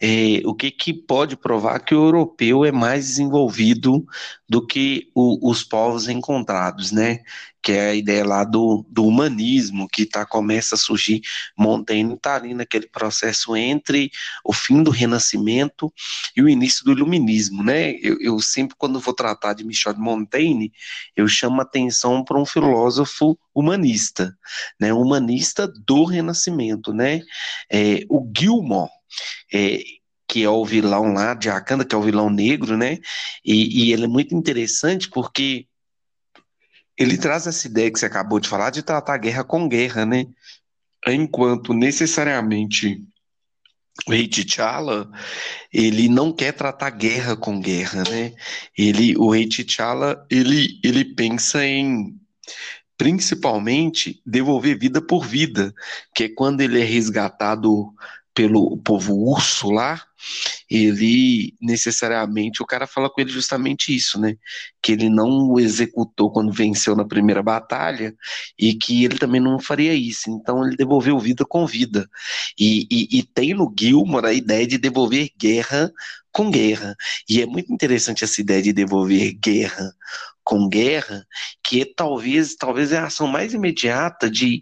[0.00, 4.04] é, o que, que pode provar que o europeu é mais desenvolvido
[4.48, 7.20] do que o, os povos encontrados, né?
[7.62, 11.22] Que é a ideia lá do, do humanismo que tá, começa a surgir.
[11.56, 14.10] Montaigne está ali naquele processo entre
[14.44, 15.92] o fim do Renascimento
[16.36, 17.92] e o início do Iluminismo, né?
[18.02, 20.72] Eu, eu sempre, quando vou tratar de Michel de Montaigne,
[21.16, 24.36] eu chamo atenção para um filósofo humanista,
[24.78, 24.92] né?
[24.92, 27.22] Humanista do Renascimento, né?
[27.72, 28.90] É, o Gilmore
[29.52, 29.82] é,
[30.34, 32.98] que é o vilão lá de Akanda, que é o vilão negro, né?
[33.44, 35.68] E, e, ele é muito interessante porque
[36.98, 40.04] ele traz essa ideia que você acabou de falar de tratar a guerra com guerra,
[40.04, 40.26] né?
[41.06, 43.00] Enquanto necessariamente
[44.08, 45.08] o rei T'Challa,
[45.72, 48.34] ele não quer tratar guerra com guerra, né?
[48.76, 52.18] Ele, o rei T'Challa, ele, ele pensa em
[52.98, 55.72] principalmente devolver vida por vida,
[56.12, 57.94] que é quando ele é resgatado
[58.34, 60.04] pelo povo urso lá,
[60.70, 64.36] ele necessariamente, o cara fala com ele justamente isso, né?
[64.82, 68.14] Que ele não o executou quando venceu na primeira batalha
[68.58, 70.30] e que ele também não faria isso.
[70.30, 72.08] Então ele devolveu vida com vida.
[72.58, 75.92] E, e, e tem no Gilmore a ideia de devolver guerra
[76.32, 76.96] com guerra.
[77.28, 79.92] E é muito interessante essa ideia de devolver guerra
[80.42, 81.26] com guerra,
[81.62, 84.60] que é, talvez, talvez é a ação mais imediata de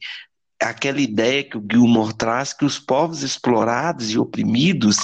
[0.63, 4.97] aquela ideia que o Gilmore traz que os povos explorados e oprimidos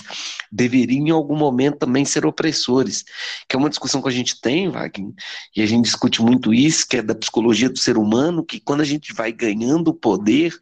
[0.50, 3.04] deveriam em algum momento também ser opressores,
[3.48, 5.12] que é uma discussão que a gente tem, Wagner,
[5.54, 8.80] e a gente discute muito isso, que é da psicologia do ser humano, que quando
[8.80, 10.54] a gente vai ganhando poder,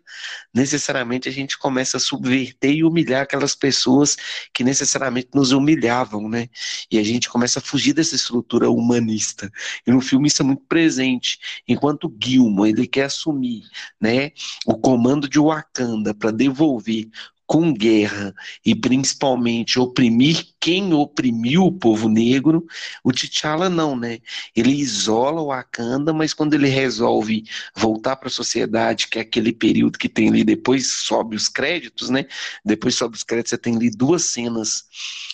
[0.53, 4.17] necessariamente a gente começa a subverter e humilhar aquelas pessoas
[4.53, 6.49] que necessariamente nos humilhavam, né?
[6.91, 9.51] E a gente começa a fugir dessa estrutura humanista.
[9.87, 11.39] E no filme isso é muito presente.
[11.69, 13.63] Enquanto Gilmore, ele quer assumir,
[14.01, 14.33] né,
[14.65, 17.09] o comando de Wakanda para devolver
[17.45, 18.33] com guerra
[18.65, 22.65] e principalmente oprimir quem oprimiu o povo negro,
[23.03, 24.21] o T'Challa não, né?
[24.55, 27.43] Ele isola o Wakanda, mas quando ele resolve
[27.75, 32.09] voltar para a sociedade, que é aquele período que tem ali, depois sobe os créditos,
[32.09, 32.25] né?
[32.65, 34.85] Depois sobe os créditos, você tem ali duas cenas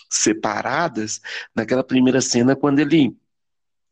[0.09, 1.21] separadas.
[1.55, 3.15] Naquela primeira cena, quando ele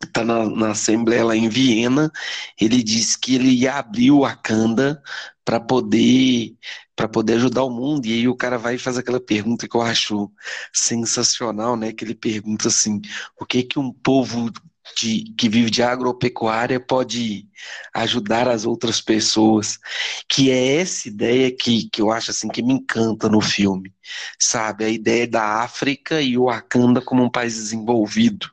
[0.07, 2.11] está na, na, Assembleia lá em Viena,
[2.59, 5.01] ele disse que ele ia abrir o Wakanda
[5.43, 6.55] para poder
[6.95, 8.05] para poder ajudar o mundo.
[8.05, 10.31] E aí o cara vai e faz aquela pergunta que eu acho
[10.71, 11.91] sensacional, né?
[11.91, 13.01] Que ele pergunta assim:
[13.39, 14.51] o que que um povo
[14.97, 17.47] de, que vive de agropecuária pode
[17.93, 19.79] ajudar as outras pessoas?
[20.27, 23.93] Que é essa ideia que, que eu acho assim que me encanta no filme,
[24.39, 24.85] sabe?
[24.85, 28.51] A ideia da África e o Wakanda como um país desenvolvido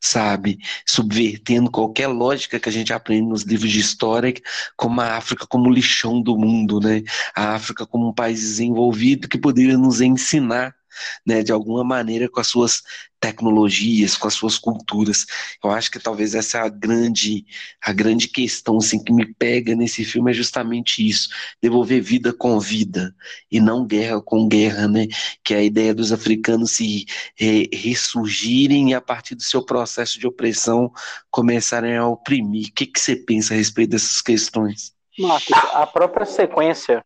[0.00, 0.58] sabe?
[0.86, 4.32] Subvertendo qualquer lógica que a gente aprende nos livros de história,
[4.76, 7.02] como a África como lixão do mundo, né?
[7.34, 10.74] A África como um país desenvolvido que poderia nos ensinar
[11.26, 12.82] né, de alguma maneira com as suas
[13.20, 15.26] tecnologias, com as suas culturas.
[15.62, 17.44] Eu acho que talvez essa é a grande,
[17.80, 21.28] a grande questão assim, que me pega nesse filme é justamente isso,
[21.62, 23.14] devolver vida com vida
[23.50, 25.06] e não guerra com guerra, né?
[25.44, 27.04] Que é a ideia dos africanos se
[27.38, 30.90] é, ressurgirem e a partir do seu processo de opressão
[31.30, 32.68] começarem a oprimir.
[32.68, 34.94] O que, que você pensa a respeito dessas questões?
[35.18, 37.04] Marcos, a própria sequência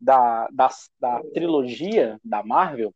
[0.00, 2.94] da, da, da trilogia da Marvel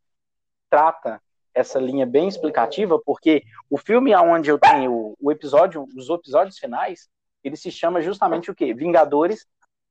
[0.69, 1.21] trata
[1.53, 7.09] essa linha bem explicativa, porque o filme onde eu tenho o episódio, os episódios finais,
[7.43, 8.73] ele se chama justamente o quê?
[8.73, 9.45] Vingadores,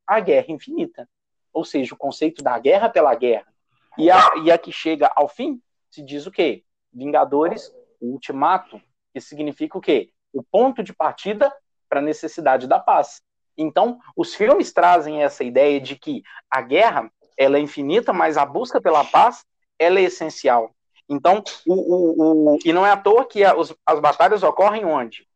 [0.06, 1.08] a Guerra Infinita.
[1.52, 3.46] Ou seja, o conceito da guerra pela guerra.
[3.98, 5.60] E a, e a que chega ao fim
[5.90, 6.62] se diz o quê?
[6.92, 8.80] Vingadores, o ultimato,
[9.12, 10.10] que significa o quê?
[10.32, 11.52] O ponto de partida
[11.88, 13.22] para a necessidade da paz.
[13.56, 18.44] Então, os filmes trazem essa ideia de que a guerra ela é infinita, mas a
[18.44, 19.44] busca pela paz
[19.78, 20.74] ela é essencial.
[21.08, 25.26] Então, o, o, o, e não é à toa que as, as batalhas ocorrem onde?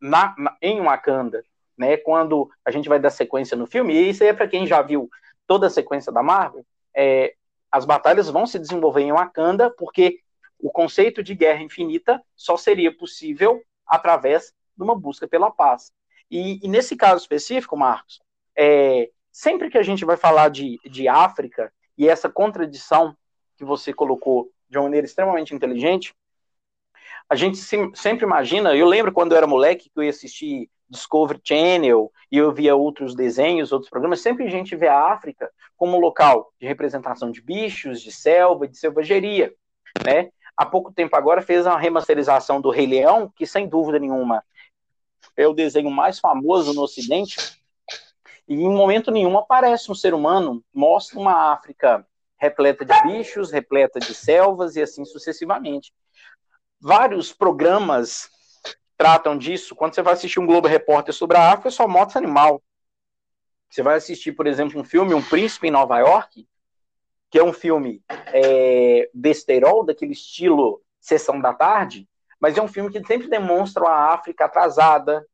[0.00, 1.44] Na, na, em Wakanda,
[1.76, 1.96] né?
[1.96, 4.82] Quando a gente vai dar sequência no filme, e isso aí é para quem já
[4.82, 5.08] viu
[5.46, 7.34] toda a sequência da Marvel, é,
[7.70, 10.20] as batalhas vão se desenvolver em Wakanda, porque
[10.58, 15.90] o conceito de guerra infinita só seria possível através de uma busca pela paz.
[16.30, 18.20] E, e nesse caso específico, Marcos,
[18.56, 23.16] é, sempre que a gente vai falar de, de África e essa contradição
[23.62, 26.12] que você colocou de uma maneira extremamente inteligente,
[27.30, 31.40] a gente sempre imagina, eu lembro quando eu era moleque que eu ia assistir Discovery
[31.44, 36.00] Channel e eu via outros desenhos, outros programas, sempre a gente vê a África como
[36.00, 39.54] local de representação de bichos, de selva, de selvageria,
[40.04, 40.30] né?
[40.56, 44.44] Há pouco tempo agora fez uma remasterização do Rei Leão, que sem dúvida nenhuma
[45.36, 47.36] é o desenho mais famoso no Ocidente,
[48.48, 52.04] e em momento nenhum aparece um ser humano, mostra uma África
[52.42, 55.94] repleta de bichos, repleta de selvas e assim sucessivamente.
[56.80, 58.28] Vários programas
[58.96, 59.76] tratam disso.
[59.76, 62.60] Quando você vai assistir um Globo Repórter sobre a África, é só motos animal.
[63.70, 66.44] Você vai assistir, por exemplo, um filme, Um Príncipe em Nova York,
[67.30, 72.08] que é um filme é, besterol, daquele estilo Sessão da Tarde,
[72.40, 75.24] mas é um filme que sempre demonstra a África atrasada,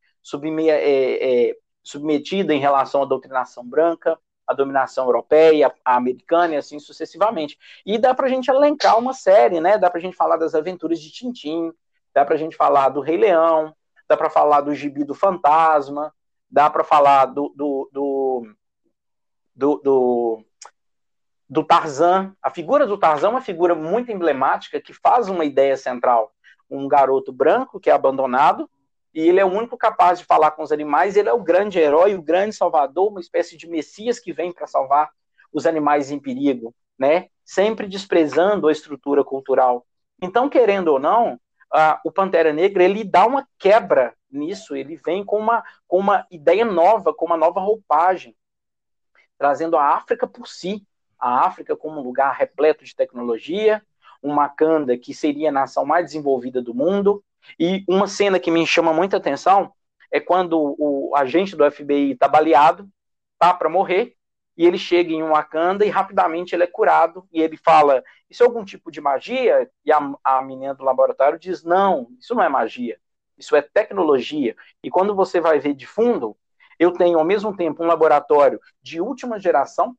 [0.69, 4.19] é, é, submetida em relação à doutrinação branca,
[4.49, 7.59] à dominação europeia, à americana e assim sucessivamente.
[7.85, 9.77] E dá para a gente elencar uma série, né?
[9.77, 11.71] Dá para a gente falar das aventuras de Tintim,
[12.15, 13.75] dá para a gente falar do Rei Leão,
[14.09, 16.13] dá para falar do Gibi do Fantasma,
[16.51, 18.55] dá para falar do, do, do,
[19.55, 20.45] do, do
[21.51, 22.35] do Tarzan.
[22.43, 26.33] A figura do Tarzan é uma figura muito emblemática que faz uma ideia central.
[26.71, 28.69] Um garoto branco que é abandonado
[29.19, 31.17] e ele é o único capaz de falar com os animais.
[31.17, 34.69] Ele é o grande herói, o grande salvador, uma espécie de messias que vem para
[34.69, 35.11] salvar
[35.53, 37.27] os animais em perigo, né?
[37.45, 39.85] Sempre desprezando a estrutura cultural.
[40.23, 41.37] Então, querendo ou não,
[42.05, 44.77] o Pantera Negra ele dá uma quebra nisso.
[44.77, 48.37] Ele vem com uma, com uma ideia nova, com uma nova roupagem,
[49.37, 50.87] trazendo a África por si,
[51.19, 53.83] a África como um lugar repleto de tecnologia,
[54.23, 57.25] uma Wakanda que seria a nação mais desenvolvida do mundo,
[57.59, 59.73] e uma cena que me chama muita atenção
[60.11, 62.89] é quando o agente do FBI está baleado,
[63.39, 64.15] tá para morrer,
[64.57, 68.47] e ele chega em Wakanda e rapidamente ele é curado, e ele fala, isso é
[68.47, 69.71] algum tipo de magia?
[69.85, 72.99] E a, a menina do laboratório diz, não, isso não é magia,
[73.37, 74.57] isso é tecnologia.
[74.83, 76.37] E quando você vai ver de fundo,
[76.79, 79.97] eu tenho ao mesmo tempo um laboratório de última geração,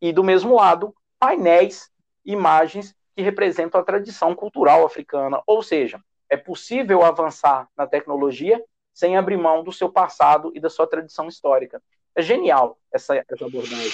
[0.00, 1.90] e do mesmo lado, painéis,
[2.24, 5.40] imagens que representam a tradição cultural africana.
[5.46, 5.98] Ou seja,
[6.34, 11.28] é possível avançar na tecnologia sem abrir mão do seu passado e da sua tradição
[11.28, 11.82] histórica.
[12.14, 13.90] É genial essa, essa abordagem.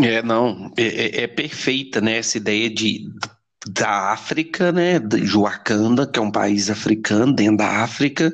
[0.00, 3.08] É, não, é, é, é perfeita, né, essa ideia de
[3.68, 8.32] da África, né, de Wakanda, que é um país africano dentro da África,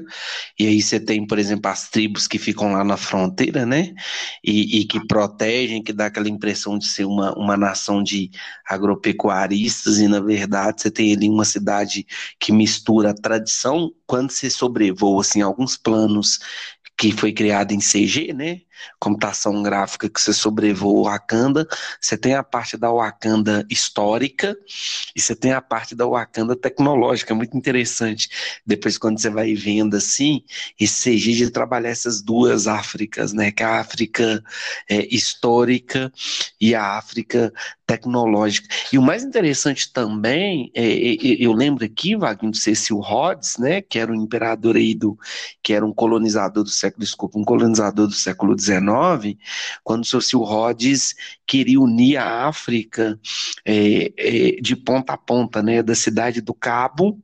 [0.58, 3.94] e aí você tem, por exemplo, as tribos que ficam lá na fronteira, né,
[4.44, 8.30] e, e, que protegem, que dá aquela impressão de ser uma, uma nação de
[8.68, 12.06] agropecuaristas, e na verdade você tem ali uma cidade
[12.38, 16.38] que mistura a tradição, quando você sobrevoa, assim, alguns planos
[16.96, 18.60] que foi criado em CG, né?
[18.98, 21.66] Computação gráfica que você sobrevoa o Wakanda,
[22.00, 24.56] você tem a parte da Wakanda histórica
[25.14, 28.28] e você tem a parte da Wakanda tecnológica, é muito interessante.
[28.66, 30.42] Depois, quando você vai vendo assim,
[30.78, 33.50] esse CG de trabalhar essas duas Áfricas, né?
[33.50, 34.42] Que é a África
[34.88, 36.12] é, histórica
[36.60, 37.52] e a África
[37.86, 38.66] tecnológica.
[38.92, 43.58] E o mais interessante também, é, é, é eu lembro aqui, Wagner, do Cecil Rhodes,
[43.58, 45.18] né, que era um imperador aí do,
[45.62, 48.54] que era um colonizador do século, desculpa, um colonizador do século
[49.82, 51.14] Quando o Cecil Rhodes
[51.46, 53.18] queria unir a África
[53.64, 57.18] é, é, de ponta a ponta, né, da cidade do Cabo,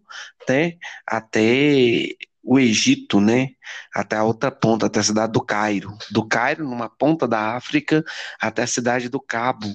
[0.49, 0.75] né,
[1.07, 2.09] até
[2.43, 3.51] o Egito, né,
[3.95, 5.97] até a outra ponta, até a cidade do Cairo.
[6.11, 8.05] Do Cairo, numa ponta da África,
[8.41, 9.69] até a cidade do Cabo,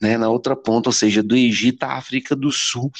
[0.00, 2.90] né, na outra ponta, ou seja, do Egito à África do Sul.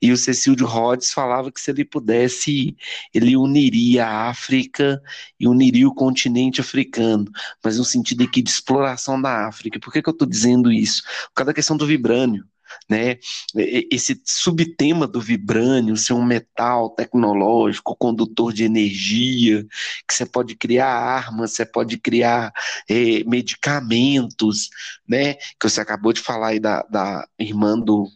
[0.00, 2.76] E o Cecil de Rhodes falava que se ele pudesse,
[3.12, 5.02] ele uniria a África
[5.38, 7.30] e uniria o continente africano,
[7.64, 9.80] mas no sentido aqui de exploração da África.
[9.80, 11.02] Por que, que eu estou dizendo isso?
[11.28, 12.44] Por causa da questão do vibrânio
[12.88, 13.18] né?
[13.90, 19.64] Esse subtema do vibrânio ser um metal tecnológico, condutor de energia,
[20.08, 22.52] que você pode criar armas, você pode criar
[22.88, 24.68] é, medicamentos,
[25.08, 25.34] né?
[25.34, 28.08] Que você acabou de falar aí da, da irmã do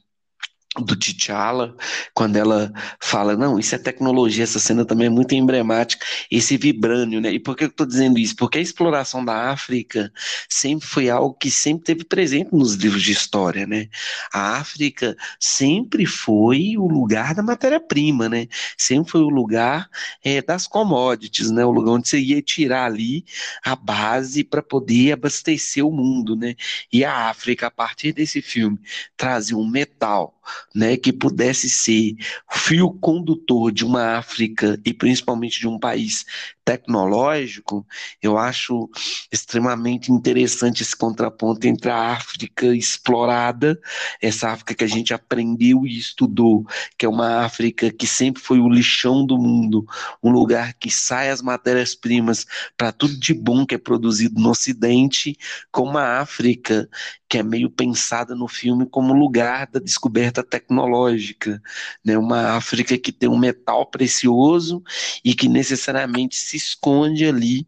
[0.82, 1.74] do T'Challa,
[2.14, 7.20] quando ela fala, não, isso é tecnologia, essa cena também é muito emblemática, esse vibrânio,
[7.20, 7.32] né?
[7.32, 8.36] E por que eu estou dizendo isso?
[8.36, 10.12] Porque a exploração da África
[10.48, 13.88] sempre foi algo que sempre teve presente nos livros de história, né?
[14.32, 18.46] A África sempre foi o lugar da matéria-prima, né?
[18.76, 19.88] Sempre foi o lugar
[20.24, 21.64] é, das commodities, né?
[21.64, 23.24] O lugar onde você ia tirar ali
[23.64, 26.54] a base para poder abastecer o mundo, né?
[26.92, 28.78] E a África, a partir desse filme,
[29.16, 30.35] trazia um metal
[30.74, 32.14] né, que pudesse ser
[32.50, 36.24] fio condutor de uma África e principalmente de um país
[36.66, 37.86] tecnológico,
[38.20, 38.90] eu acho
[39.32, 43.80] extremamente interessante esse contraponto entre a África explorada,
[44.20, 46.66] essa África que a gente aprendeu e estudou,
[46.98, 49.86] que é uma África que sempre foi o lixão do mundo,
[50.20, 52.44] um lugar que sai as matérias-primas
[52.76, 55.36] para tudo de bom que é produzido no Ocidente,
[55.70, 56.88] com uma África
[57.28, 61.60] que é meio pensada no filme como lugar da descoberta tecnológica,
[62.04, 62.16] né?
[62.16, 64.82] Uma África que tem um metal precioso
[65.24, 67.66] e que necessariamente se esconde ali,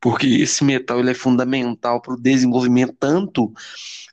[0.00, 3.52] porque esse metal ele é fundamental para o desenvolvimento tanto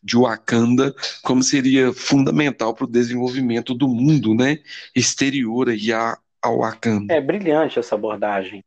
[0.04, 0.94] de Wakanda,
[1.24, 4.58] como seria fundamental para o desenvolvimento do mundo, né?
[4.96, 7.14] Exterior aí a, ao Wakanda.
[7.14, 8.64] É brilhante essa abordagem.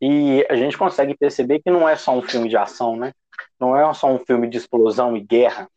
[0.00, 3.12] E a gente consegue perceber que não é só um filme de ação, né?
[3.58, 5.68] Não é só um filme de explosão e guerra.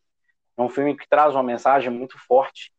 [0.57, 2.73] É um filme que traz uma mensagem muito forte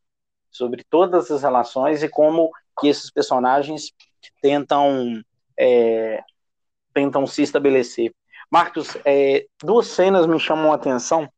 [0.50, 3.92] sobre todas as relações e como que esses personagens
[4.42, 5.22] tentam
[5.58, 6.22] é,
[6.92, 8.14] tentam se estabelecer.
[8.50, 11.30] Marcos, é, duas cenas me chamam a atenção.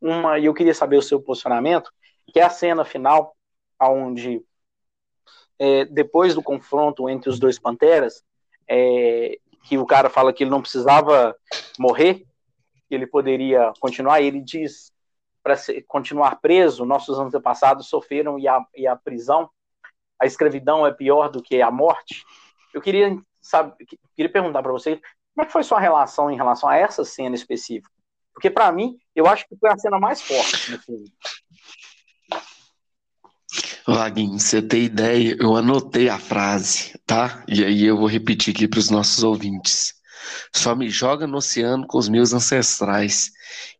[0.00, 1.90] Uma, e eu queria saber o seu posicionamento,
[2.32, 3.36] que é a cena final,
[3.80, 4.42] onde
[5.58, 8.22] é, depois do confronto entre os dois panteras,
[8.66, 11.36] é, que o cara fala que ele não precisava
[11.78, 12.24] morrer,
[12.90, 14.90] ele poderia continuar, e ele diz
[15.42, 15.54] para
[15.86, 19.48] continuar preso, nossos antepassados sofreram e a, e a prisão,
[20.20, 22.24] a escravidão é pior do que a morte.
[22.74, 23.74] Eu queria, sabe,
[24.14, 25.00] queria perguntar para você,
[25.34, 27.90] como é que foi sua relação em relação a essa cena específica?
[28.32, 31.12] Porque para mim, eu acho que foi a cena mais forte no filme.
[33.86, 35.36] Vaguinho, você tem ideia?
[35.40, 37.44] Eu anotei a frase, tá?
[37.48, 39.94] E aí eu vou repetir aqui para os nossos ouvintes.
[40.54, 43.30] Só me joga no oceano com os meus ancestrais,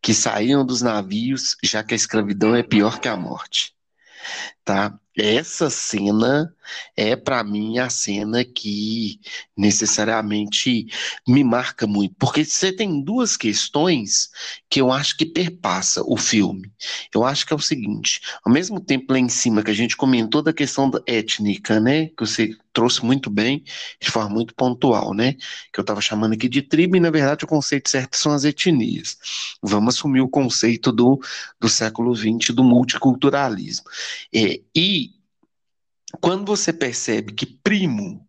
[0.02, 3.72] que saíam dos navios, já que a escravidão é pior que a morte.
[4.64, 4.98] Tá?
[5.22, 6.50] Essa cena
[6.96, 9.20] é para mim a cena que
[9.54, 10.86] necessariamente
[11.28, 14.30] me marca muito, porque você tem duas questões
[14.70, 16.72] que eu acho que perpassa o filme.
[17.14, 19.94] Eu acho que é o seguinte, ao mesmo tempo lá em cima que a gente
[19.94, 23.62] comentou da questão da étnica, né, que você trouxe muito bem,
[24.00, 25.34] de forma muito pontual, né,
[25.72, 28.44] que eu estava chamando aqui de tribo e na verdade o conceito certo são as
[28.44, 29.18] etnias.
[29.60, 31.20] Vamos assumir o conceito do,
[31.60, 33.84] do século XX do multiculturalismo.
[34.32, 35.09] É, e
[36.20, 38.26] quando você percebe que primo,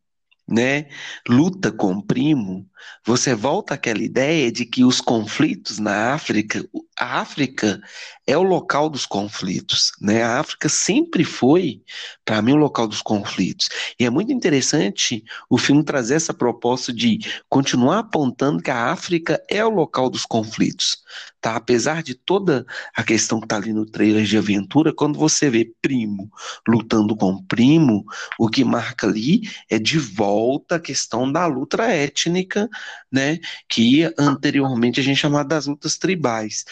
[0.48, 0.90] né,
[1.28, 2.70] luta com primo,
[3.06, 6.64] você volta àquela ideia de que os conflitos na África,
[7.00, 7.82] a África
[8.28, 10.24] é o local dos conflitos, né?
[10.24, 11.82] A África sempre foi,
[12.24, 13.70] para mim, o local dos conflitos.
[14.00, 17.20] E é muito interessante o filme trazer essa proposta de
[17.50, 20.98] continuar apontando que a África é o local dos conflitos,
[21.42, 21.56] tá?
[21.56, 22.66] Apesar de toda
[22.96, 26.32] a questão que está ali no trailer de aventura, quando você vê primo
[26.68, 28.06] lutando com primo,
[28.40, 32.70] o que marca ali é de volta a questão da luta étnica
[33.12, 36.66] né, que anteriormente a gente chamava das lutas tribais.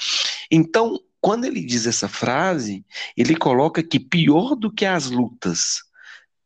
[0.52, 2.86] Então, quando ele diz essa frase,
[3.16, 5.84] ele coloca que pior do que as lutas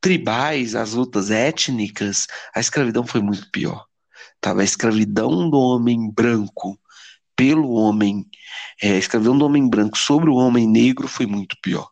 [0.01, 3.85] tribais, as lutas étnicas, a escravidão foi muito pior.
[4.41, 6.77] Tava a escravidão do homem branco
[7.35, 8.25] pelo homem,
[8.81, 11.89] é, a escravidão do homem branco sobre o homem negro foi muito pior.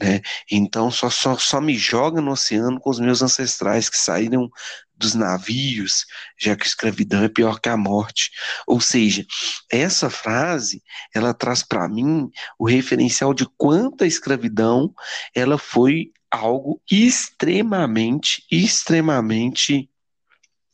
[0.00, 0.20] Né?
[0.50, 4.50] Então só, só, só me joga no oceano com os meus ancestrais que saíram
[4.96, 6.04] dos navios,
[6.38, 8.30] já que a escravidão é pior que a morte.
[8.66, 9.24] Ou seja,
[9.70, 10.82] essa frase,
[11.14, 14.92] ela traz para mim o referencial de quanta escravidão
[15.34, 19.88] ela foi algo extremamente, extremamente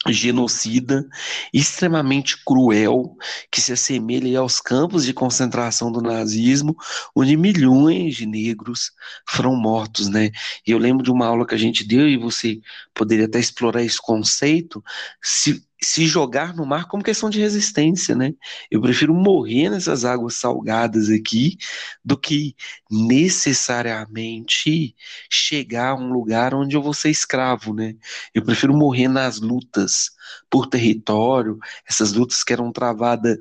[0.08, 1.06] genocida,
[1.52, 3.16] extremamente cruel,
[3.50, 6.74] que se assemelha aos campos de concentração do nazismo,
[7.14, 8.92] onde milhões de negros
[9.28, 10.30] foram mortos, né?
[10.66, 12.60] E eu lembro de uma aula que a gente deu e você
[12.94, 14.82] poderia até explorar esse conceito,
[15.22, 18.34] se se jogar no mar como questão de resistência, né?
[18.70, 21.56] Eu prefiro morrer nessas águas salgadas aqui
[22.04, 22.54] do que
[22.90, 24.94] necessariamente
[25.30, 27.94] chegar a um lugar onde eu vou ser escravo, né?
[28.34, 30.10] Eu prefiro morrer nas lutas
[30.50, 31.58] por território,
[31.88, 33.38] essas lutas que eram travadas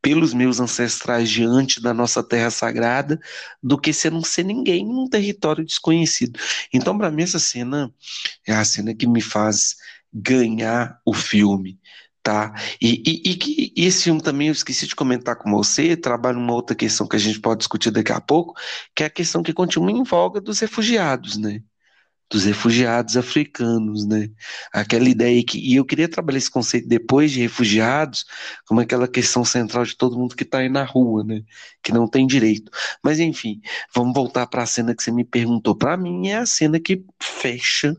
[0.00, 3.18] pelos meus ancestrais diante da nossa terra sagrada,
[3.60, 6.38] do que ser não ser ninguém num território desconhecido.
[6.72, 7.92] Então, para mim, essa cena
[8.46, 9.74] é a cena que me faz
[10.16, 11.78] ganhar o filme,
[12.22, 12.54] tá?
[12.80, 16.38] E, e, e que e esse filme também eu esqueci de comentar com você, trabalha
[16.38, 18.54] uma outra questão que a gente pode discutir daqui a pouco,
[18.94, 21.62] que é a questão que continua em voga dos refugiados, né?
[22.30, 24.30] Dos refugiados africanos, né?
[24.72, 25.58] Aquela ideia que.
[25.58, 28.24] E eu queria trabalhar esse conceito depois de refugiados,
[28.66, 31.42] como aquela questão central de todo mundo que está aí na rua, né?
[31.82, 32.72] Que não tem direito.
[33.04, 33.60] Mas, enfim,
[33.94, 35.76] vamos voltar para a cena que você me perguntou.
[35.76, 37.96] Para mim, é a cena que fecha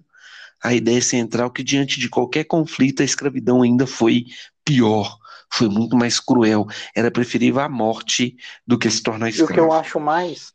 [0.64, 4.26] a ideia central que diante de qualquer conflito a escravidão ainda foi
[4.66, 5.18] pior,
[5.51, 6.66] foi muito mais cruel.
[6.95, 8.36] Era preferível a morte
[8.66, 9.51] do que se tornar escravo.
[9.51, 10.53] E o que eu acho mais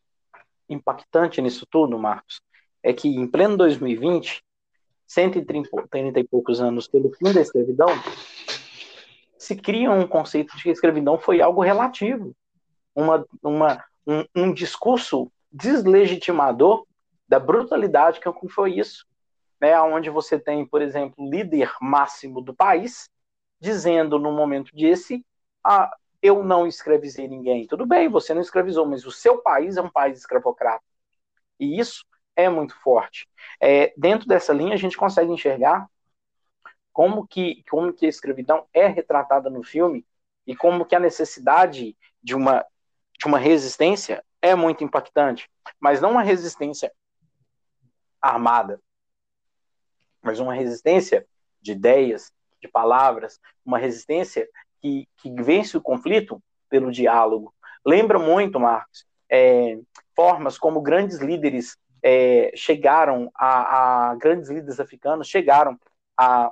[0.68, 2.40] impactante nisso tudo, Marcos,
[2.82, 4.42] é que em pleno 2020,
[5.06, 7.88] 130 e poucos anos pelo fim da escravidão,
[9.38, 12.34] se cria um conceito de que a escravidão foi algo relativo,
[12.94, 16.86] uma, uma, um, um discurso deslegitimador
[17.28, 19.06] da brutalidade que foi isso,
[19.62, 23.08] né, onde você tem, por exemplo, líder máximo do país
[23.60, 25.24] dizendo no momento desse,
[25.64, 25.88] ah,
[26.20, 27.64] eu não escravizei ninguém.
[27.68, 30.82] Tudo bem, você não escravizou, mas o seu país é um país escravocrata.
[31.60, 32.04] E isso
[32.34, 33.28] é muito forte.
[33.60, 35.88] É, dentro dessa linha, a gente consegue enxergar
[36.92, 40.04] como que, como que a escravidão é retratada no filme
[40.44, 42.66] e como que a necessidade de uma,
[43.16, 45.48] de uma resistência é muito impactante.
[45.78, 46.92] Mas não uma resistência
[48.20, 48.80] armada,
[50.22, 51.26] mas uma resistência
[51.60, 54.48] de ideias, de palavras, uma resistência
[54.80, 57.54] que, que vence o conflito pelo diálogo.
[57.84, 59.78] Lembra muito, Marcos, é,
[60.14, 65.78] formas como grandes líderes é, chegaram a, a, grandes líderes africanos chegaram
[66.16, 66.50] a,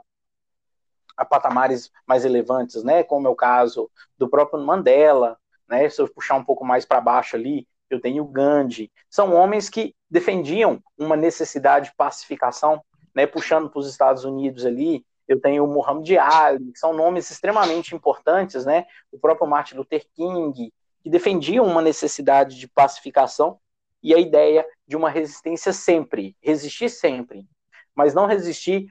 [1.16, 3.02] a patamares mais elevantes, né?
[3.02, 5.36] Como é o caso do próprio Mandela,
[5.68, 5.88] né?
[5.88, 8.90] Se eu puxar um pouco mais para baixo ali, eu tenho Gandhi.
[9.08, 12.82] São homens que defendiam uma necessidade de pacificação,
[13.14, 13.26] né?
[13.26, 17.94] Puxando para os Estados Unidos ali, eu tenho o Muhammad Ali, que são nomes extremamente
[17.94, 18.86] importantes, né?
[19.12, 23.58] O próprio Martin Luther King, que defendiam uma necessidade de pacificação
[24.02, 27.46] e a ideia de uma resistência sempre, resistir sempre,
[27.94, 28.88] mas não resistir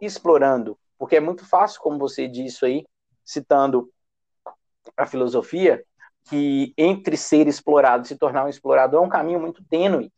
[0.00, 2.86] explorando, porque é muito fácil, como você disse aí,
[3.24, 3.90] citando
[4.96, 5.84] a filosofia,
[6.28, 10.12] que entre ser explorado e se tornar um explorador é um caminho muito tênue.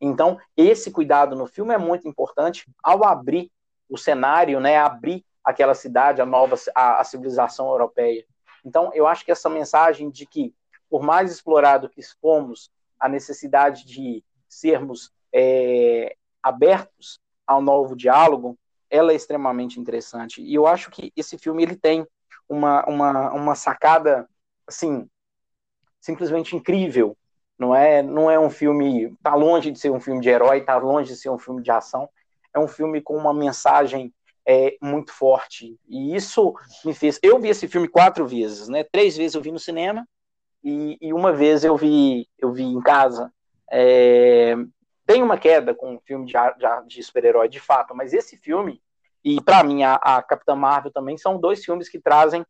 [0.00, 3.50] Então, esse cuidado no filme é muito importante ao abrir
[3.88, 8.24] o cenário, né, abrir aquela cidade, a nova a, a civilização europeia.
[8.64, 10.54] Então, eu acho que essa mensagem de que,
[10.90, 18.58] por mais explorado que fomos, a necessidade de sermos é, abertos ao novo diálogo,
[18.90, 20.42] ela é extremamente interessante.
[20.42, 22.06] E eu acho que esse filme ele tem
[22.48, 24.28] uma, uma, uma sacada
[24.66, 25.08] assim
[26.00, 27.16] simplesmente incrível.
[27.58, 30.76] Não é, não é um filme, tá longe de ser um filme de herói, tá
[30.76, 32.08] longe de ser um filme de ação.
[32.54, 34.12] É um filme com uma mensagem
[34.46, 35.78] é, muito forte.
[35.88, 36.54] E isso
[36.84, 37.18] me fez.
[37.22, 38.84] Eu vi esse filme quatro vezes, né?
[38.84, 40.06] Três vezes eu vi no cinema
[40.62, 43.32] e, e uma vez eu vi, eu vi em casa.
[43.70, 44.54] É,
[45.06, 48.82] tem uma queda com o filme de, de, de super-herói, de fato, mas esse filme,
[49.24, 52.44] e para mim a, a Capitã Marvel também, são dois filmes que trazem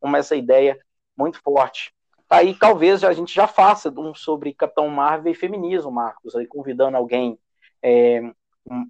[0.00, 0.78] uma, essa ideia
[1.16, 1.92] muito forte.
[2.28, 6.96] Aí talvez a gente já faça um sobre Capitão Marvel e feminismo, Marcos, aí convidando
[6.96, 7.38] alguém,
[7.82, 8.20] é,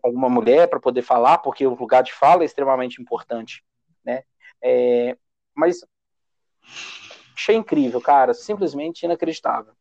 [0.02, 3.62] alguma mulher para poder falar, porque o lugar de fala é extremamente importante,
[4.04, 4.22] né?
[4.62, 5.16] É,
[5.54, 5.80] mas
[7.36, 9.72] Achei incrível, cara, simplesmente inacreditável.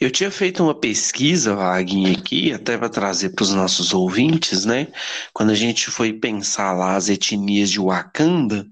[0.00, 4.86] Eu tinha feito uma pesquisa, Vaguinha, aqui, até para trazer para os nossos ouvintes, né?
[5.32, 8.64] Quando a gente foi pensar lá as etnias de Wakanda,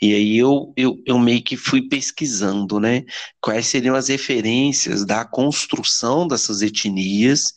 [0.00, 3.04] e aí eu, eu, eu meio que fui pesquisando, né?
[3.40, 7.54] Quais seriam as referências da construção dessas etnias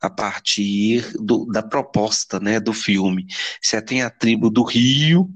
[0.00, 3.26] a partir do, da proposta, né, do filme.
[3.60, 5.28] Você tem a tribo do Rio,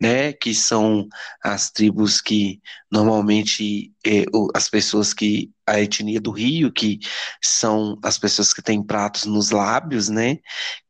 [0.00, 1.08] né, que são
[1.42, 4.24] as tribos que normalmente é,
[4.54, 6.98] as pessoas que a etnia do Rio, que
[7.40, 10.38] são as pessoas que têm pratos nos lábios, né,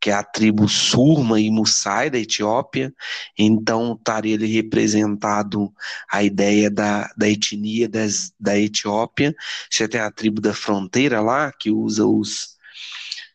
[0.01, 2.93] que é a tribo Surma e Mussai da Etiópia,
[3.39, 5.73] então estaria ali representado
[6.11, 9.35] a ideia da, da etnia das, da Etiópia,
[9.71, 12.57] você tem a tribo da fronteira lá, que usa os,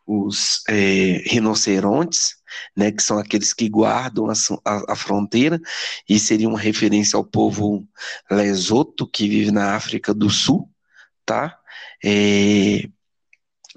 [0.05, 2.38] os é, rinocerontes,
[2.75, 4.33] né, que são aqueles que guardam a,
[4.65, 5.59] a, a, fronteira,
[6.07, 7.87] e seria uma referência ao povo
[8.29, 10.69] Lesoto, que vive na África do Sul,
[11.25, 11.57] tá?
[12.03, 12.89] É,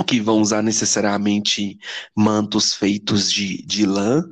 [0.06, 1.78] que vão usar necessariamente
[2.16, 4.24] mantos feitos de, de lã.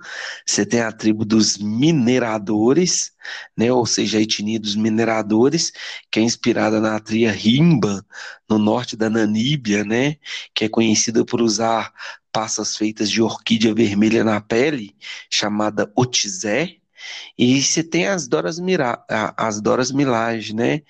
[0.46, 3.12] Você tem a tribo dos mineradores,
[3.56, 5.72] né, ou seja, a etnia dos mineradores,
[6.10, 8.04] que é inspirada na tria Rimba,
[8.48, 10.16] no norte da Namíbia, né,
[10.54, 11.92] que é conhecida por usar
[12.32, 14.94] passas feitas de orquídea vermelha na pele,
[15.28, 16.80] chamada otizé,
[17.36, 19.02] e você tem as Doras, Mira,
[19.36, 20.82] as Doras Milage, né?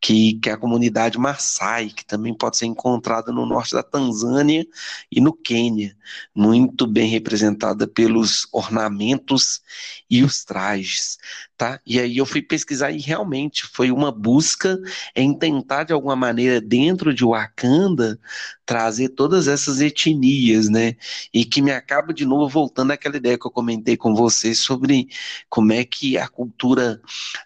[0.00, 4.66] Que, que é a comunidade Maasai, que também pode ser encontrada no norte da Tanzânia
[5.10, 5.96] e no Quênia,
[6.34, 9.60] muito bem representada pelos ornamentos
[10.08, 11.18] e os trajes.
[11.58, 11.80] Tá?
[11.84, 14.78] E aí eu fui pesquisar e realmente foi uma busca
[15.14, 18.18] em tentar de alguma maneira dentro de Wakanda
[18.64, 20.94] trazer todas essas etnias, né?
[21.34, 25.08] E que me acaba de novo voltando àquela ideia que eu comentei com você sobre
[25.48, 27.00] como é que a cultura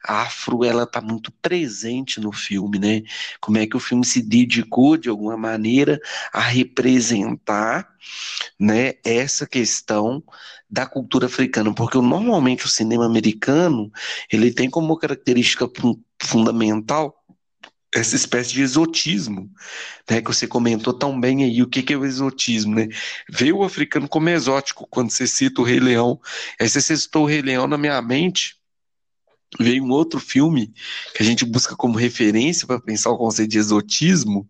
[0.05, 3.03] afro ela tá muito presente no filme, né?
[3.41, 5.99] Como é que o filme se dedicou de alguma maneira
[6.33, 7.92] a representar,
[8.59, 10.23] né, essa questão
[10.71, 13.91] da cultura africana, porque normalmente o cinema americano,
[14.31, 15.69] ele tem como característica
[16.23, 17.15] fundamental
[17.95, 19.51] essa espécie de exotismo,
[20.11, 22.89] né, que você comentou tão bem aí, o que, que é o exotismo, né?
[23.29, 26.19] Ver o africano como exótico, quando você cita o Rei Leão,
[26.59, 28.57] aí você citou o Rei Leão na minha mente,
[29.61, 30.73] veio um outro filme
[31.15, 34.49] que a gente busca como referência para pensar o conceito de exotismo,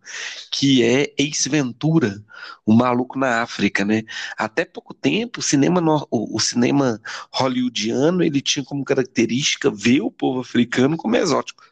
[0.50, 2.22] que é Ace Ventura,
[2.64, 4.03] o maluco na África, né?
[4.36, 7.00] Até pouco tempo, o cinema, no, o, cinema
[7.32, 11.72] hollywoodiano ele tinha como característica ver o povo africano como exótico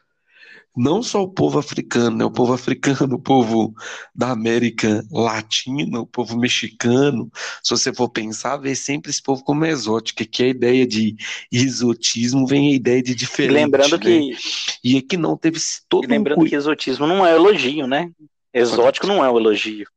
[0.75, 3.73] não só o povo africano, né, o povo africano, o povo
[4.15, 7.29] da América Latina, o povo mexicano,
[7.63, 11.15] se você for pensar, vê sempre esse povo como exótico, que a ideia de
[11.51, 13.53] exotismo vem a ideia de diferente.
[13.53, 13.99] E lembrando né?
[13.99, 14.37] que
[14.83, 16.45] e aqui não teve todo e lembrando um...
[16.45, 18.09] que exotismo não é elogio, né?
[18.53, 19.87] Exótico não é um elogio.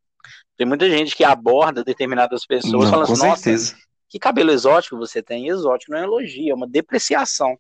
[0.57, 3.77] Tem muita gente que aborda determinadas pessoas falando assim, nossa, certeza.
[4.09, 5.49] que cabelo exótico você tem?
[5.49, 7.59] Exótico não é elogio, é uma depreciação.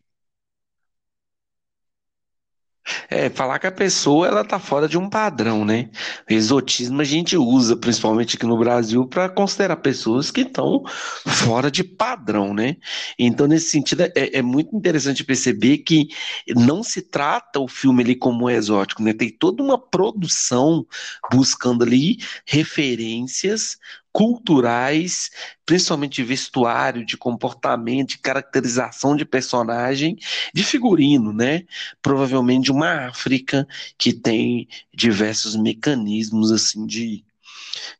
[3.08, 5.88] É, falar que a pessoa ela tá fora de um padrão, né?
[6.28, 10.82] Exotismo a gente usa, principalmente aqui no Brasil, para considerar pessoas que estão
[11.26, 12.76] fora de padrão, né?
[13.18, 16.08] Então, nesse sentido, é, é, muito interessante perceber que
[16.54, 19.12] não se trata o filme ali como exótico, né?
[19.12, 20.86] Tem toda uma produção
[21.32, 23.78] buscando ali referências
[24.14, 25.28] culturais,
[25.66, 30.16] principalmente de vestuário, de comportamento, de caracterização de personagem,
[30.54, 31.64] de figurino, né?
[32.00, 33.66] Provavelmente de uma África
[33.98, 37.24] que tem diversos mecanismos assim de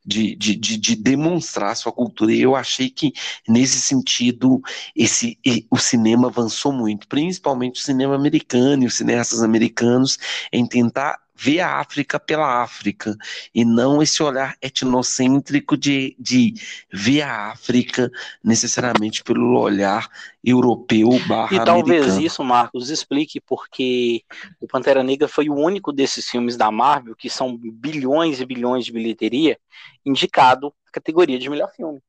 [0.06, 2.32] de, de, de, de, demonstrar sua cultura.
[2.32, 3.12] E eu achei que,
[3.48, 4.60] nesse sentido,
[4.94, 5.38] esse,
[5.70, 10.18] o cinema avançou muito, principalmente o cinema americano e os cineastas americanos,
[10.52, 13.16] em tentar ver a África pela África
[13.54, 16.54] e não esse olhar etnocêntrico de, de
[16.92, 18.10] ver a África
[18.42, 20.08] necessariamente pelo olhar
[20.44, 22.26] europeu barra E talvez americano.
[22.26, 24.22] isso, Marcos, explique porque
[24.60, 28.84] o Pantera Negra foi o único desses filmes da Marvel que são bilhões e bilhões
[28.84, 29.58] de bilheteria
[30.06, 32.00] indicado na categoria de melhor filme.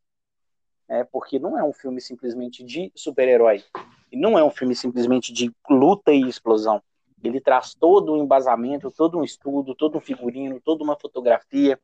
[0.87, 3.63] É, porque não é um filme simplesmente de super-herói.
[4.11, 6.81] E não é um filme simplesmente de luta e explosão
[7.23, 11.79] ele traz todo um embasamento, todo um estudo, todo um figurino, toda uma fotografia,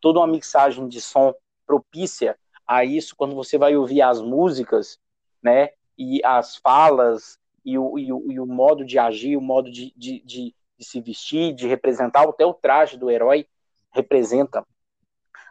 [0.00, 1.34] toda uma mixagem de som
[1.66, 4.98] propícia a isso quando você vai ouvir as músicas,
[5.42, 5.70] né?
[5.96, 9.92] E as falas e o, e o, e o modo de agir, o modo de,
[9.96, 13.46] de, de, de se vestir, de representar, até o traje do herói
[13.90, 14.66] representa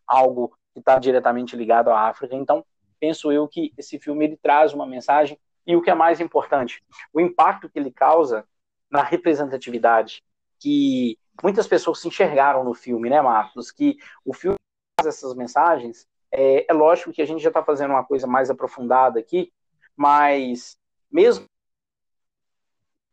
[0.05, 2.35] algo que está diretamente ligado à África.
[2.35, 2.65] Então,
[2.99, 6.83] penso eu que esse filme ele traz uma mensagem e o que é mais importante,
[7.13, 8.45] o impacto que ele causa
[8.91, 10.23] na representatividade
[10.59, 13.71] que muitas pessoas se enxergaram no filme, né, Marcos?
[13.71, 14.57] Que o filme
[14.95, 16.07] traz essas mensagens.
[16.31, 19.51] É, é lógico que a gente já está fazendo uma coisa mais aprofundada aqui,
[19.95, 20.77] mas
[21.11, 21.45] mesmo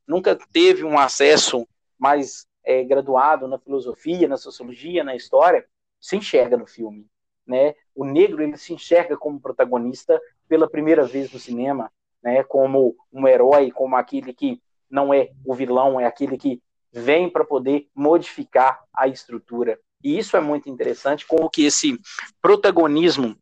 [0.06, 1.66] nunca teve um acesso
[1.98, 5.66] mais é, graduado na filosofia, na sociologia, na história,
[6.00, 7.06] se enxerga no filme,
[7.46, 7.74] né?
[7.94, 11.90] O negro ele se enxerga como protagonista pela primeira vez no cinema,
[12.22, 12.44] né?
[12.44, 14.60] Como um herói, como aquele que
[14.90, 16.60] não é o vilão, é aquele que
[16.92, 19.78] vem para poder modificar a estrutura.
[20.02, 22.00] E isso é muito interessante, como que esse
[22.40, 23.36] protagonismo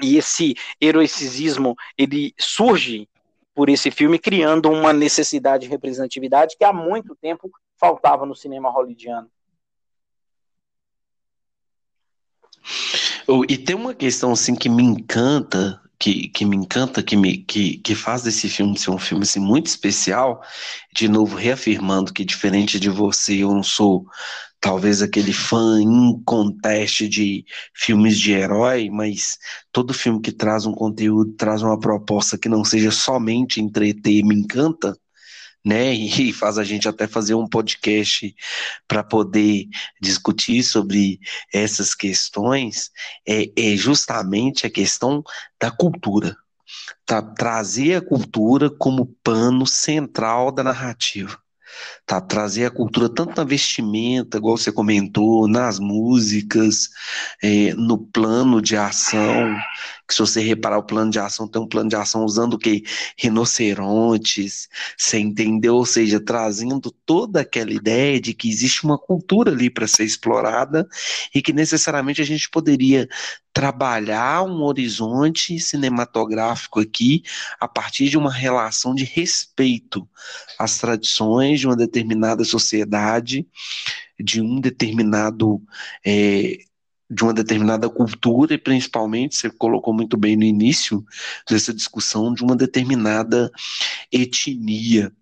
[0.00, 3.08] e esse heroicismo ele surge
[3.54, 8.70] por esse filme, criando uma necessidade de representatividade que há muito tempo faltava no cinema
[8.70, 9.30] hollywoodiano.
[13.48, 17.76] E tem uma questão assim que me encanta que, que me encanta, que, me, que,
[17.78, 20.42] que faz desse filme ser um filme assim, muito especial,
[20.94, 24.06] de novo reafirmando que diferente de você, eu não sou
[24.58, 27.44] talvez aquele fã inconteste de
[27.74, 29.38] filmes de herói, mas
[29.72, 34.34] todo filme que traz um conteúdo, traz uma proposta que não seja somente entreter, me
[34.34, 34.96] encanta
[35.64, 35.94] né?
[36.20, 38.34] E faz a gente até fazer um podcast
[38.86, 39.66] para poder
[40.00, 41.18] discutir sobre
[41.52, 42.90] essas questões,
[43.26, 45.22] é, é justamente a questão
[45.60, 46.36] da cultura.
[47.04, 51.36] Tá, trazer a cultura como pano central da narrativa.
[52.06, 56.88] Tá, trazer a cultura tanto na vestimenta, igual você comentou, nas músicas,
[57.42, 59.56] é, no plano de ação,
[60.10, 62.58] que se você reparar o plano de ação, tem um plano de ação usando o
[62.58, 62.82] que?
[63.16, 65.76] Rinocerontes, você entendeu?
[65.76, 70.86] Ou seja, trazendo toda aquela ideia de que existe uma cultura ali para ser explorada
[71.32, 73.08] e que necessariamente a gente poderia
[73.52, 77.22] trabalhar um horizonte cinematográfico aqui
[77.60, 80.08] a partir de uma relação de respeito
[80.58, 83.46] às tradições de uma determinada sociedade,
[84.18, 85.62] de um determinado
[86.04, 86.58] é,
[87.10, 91.04] de uma determinada cultura e principalmente você colocou muito bem no início
[91.48, 93.50] dessa discussão de uma determinada
[94.12, 95.12] etnia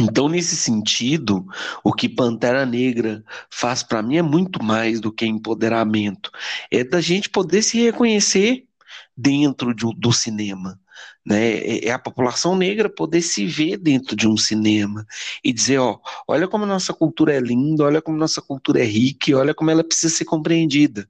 [0.00, 1.46] então, nesse sentido,
[1.84, 6.30] o que Pantera Negra faz para mim é muito mais do que empoderamento.
[6.70, 8.64] É da gente poder se reconhecer
[9.16, 10.78] dentro de, do cinema.
[11.24, 11.54] Né?
[11.58, 15.06] É, é a população negra poder se ver dentro de um cinema
[15.44, 18.80] e dizer, ó, olha como a nossa cultura é linda, olha como a nossa cultura
[18.80, 21.08] é rica, olha como ela precisa ser compreendida.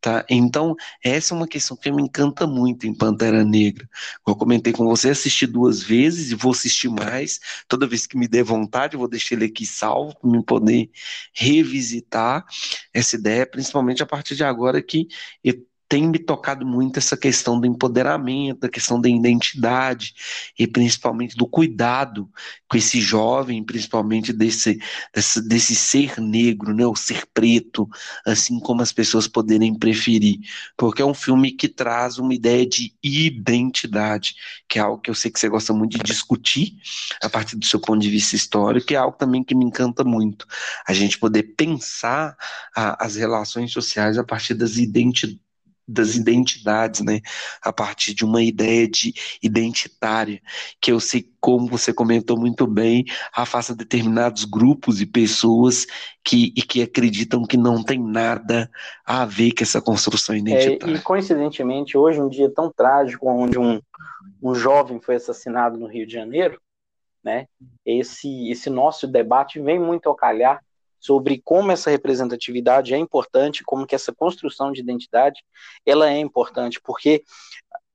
[0.00, 0.24] Tá?
[0.30, 0.74] Então,
[1.04, 3.86] essa é uma questão que me encanta muito em Pantera Negra.
[4.26, 7.38] Eu comentei com você, assisti duas vezes e vou assistir mais.
[7.68, 10.90] Toda vez que me der vontade, vou deixar ele aqui salvo para me poder
[11.34, 12.46] revisitar
[12.94, 15.06] essa ideia, principalmente a partir de agora que
[15.44, 15.54] eu
[15.90, 20.14] tem me tocado muito essa questão do empoderamento, a questão da identidade
[20.56, 22.30] e principalmente do cuidado
[22.68, 24.78] com esse jovem, principalmente desse,
[25.12, 27.88] desse, desse ser negro, né, o ser preto,
[28.24, 30.38] assim como as pessoas poderem preferir,
[30.76, 34.36] porque é um filme que traz uma ideia de identidade,
[34.68, 36.76] que é algo que eu sei que você gosta muito de discutir
[37.20, 40.04] a partir do seu ponto de vista histórico, que é algo também que me encanta
[40.04, 40.46] muito,
[40.86, 42.36] a gente poder pensar
[42.76, 45.49] a, as relações sociais a partir das identidades
[45.90, 47.20] das identidades, né?
[47.62, 49.12] A partir de uma ideia de
[49.42, 50.40] identitária,
[50.80, 55.86] que eu sei, como você comentou muito bem, afasta determinados grupos e pessoas
[56.24, 58.70] que, e que acreditam que não tem nada
[59.04, 60.94] a ver com essa construção identitária.
[60.94, 63.80] É, e coincidentemente, hoje, um dia tão trágico, onde um,
[64.42, 66.60] um jovem foi assassinado no Rio de Janeiro,
[67.22, 67.46] né?
[67.84, 70.62] Esse, esse nosso debate vem muito ao calhar
[71.00, 75.42] sobre como essa representatividade é importante, como que essa construção de identidade
[75.84, 77.24] ela é importante, porque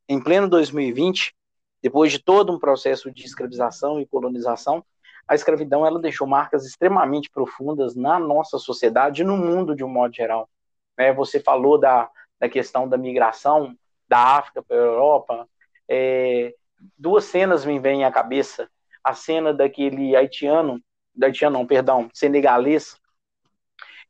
[0.10, 1.34] em pleno 2020,
[1.82, 4.84] depois de todo um processo de escravização e colonização,
[5.28, 9.89] a escravidão ela deixou marcas extremamente profundas na nossa sociedade e no mundo de um
[9.89, 10.49] modo geral.
[10.97, 13.76] É, você falou da, da questão da migração
[14.08, 15.49] da África para a Europa.
[15.89, 16.53] É,
[16.97, 18.70] duas cenas me vêm à cabeça.
[19.03, 20.82] A cena daquele haitiano
[21.22, 22.97] haitiano não, perdão, senegalês,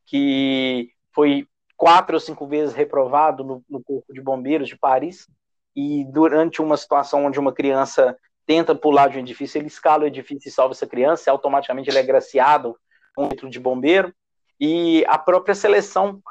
[0.06, 1.48] que foi
[1.78, 5.28] quatro ou cinco vezes reprovado no, no Corpo de Bombeiros de Paris,
[5.76, 10.08] e durante uma situação onde uma criança tenta pular de um edifício, ele escala o
[10.08, 12.78] edifício e salva essa criança, e automaticamente ele é agraciado
[13.16, 14.14] com um título de bombeiro,
[14.60, 16.22] e a própria seleção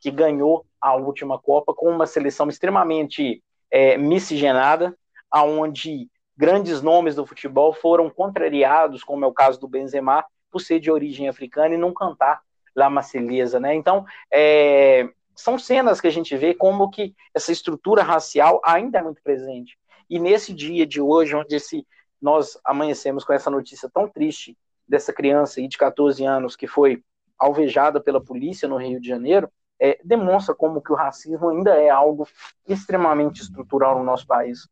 [0.00, 4.96] que ganhou a última Copa com uma seleção extremamente é, miscigenada,
[5.30, 6.10] aonde
[6.42, 10.90] grandes nomes do futebol foram contrariados, como é o caso do Benzema, por ser de
[10.90, 12.40] origem africana e não cantar
[12.74, 13.76] La Marselhesa, né?
[13.76, 19.02] Então, é, são cenas que a gente vê como que essa estrutura racial ainda é
[19.02, 19.78] muito presente.
[20.10, 21.86] E nesse dia de hoje, onde esse,
[22.20, 27.04] nós amanhecemos com essa notícia tão triste dessa criança de 14 anos que foi
[27.38, 29.48] alvejada pela polícia no Rio de Janeiro,
[29.80, 32.26] é, demonstra como que o racismo ainda é algo
[32.66, 34.66] extremamente estrutural no nosso país.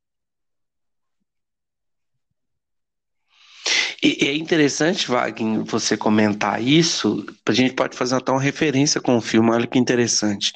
[4.02, 7.24] E é interessante, Wagner, você comentar isso.
[7.46, 9.50] A gente pode fazer até uma referência com o filme.
[9.50, 10.52] Olha que interessante.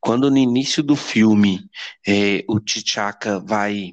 [0.00, 1.60] Quando no início do filme
[2.06, 3.92] é, o T'Chaka vai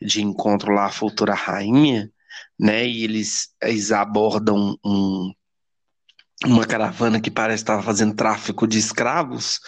[0.00, 2.10] de encontro lá à futura rainha,
[2.60, 2.86] né?
[2.86, 5.32] E eles, eles abordam um,
[6.44, 9.60] uma caravana que parece estar fazendo tráfico de escravos,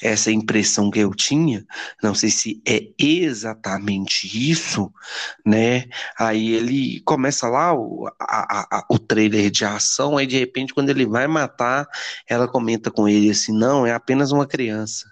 [0.00, 1.64] essa é impressão que eu tinha,
[2.02, 4.92] não sei se é exatamente isso,
[5.44, 5.84] né?
[6.18, 10.90] Aí ele começa lá o, a, a, o trailer de ação, aí de repente, quando
[10.90, 11.86] ele vai matar,
[12.26, 15.10] ela comenta com ele assim: não, é apenas uma criança.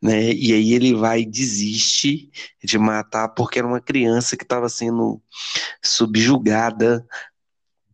[0.00, 0.30] Né?
[0.32, 2.30] E aí ele vai e desiste
[2.62, 5.22] de matar porque era uma criança que estava sendo
[5.82, 7.06] subjugada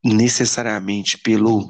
[0.02, 1.66] necessariamente pelo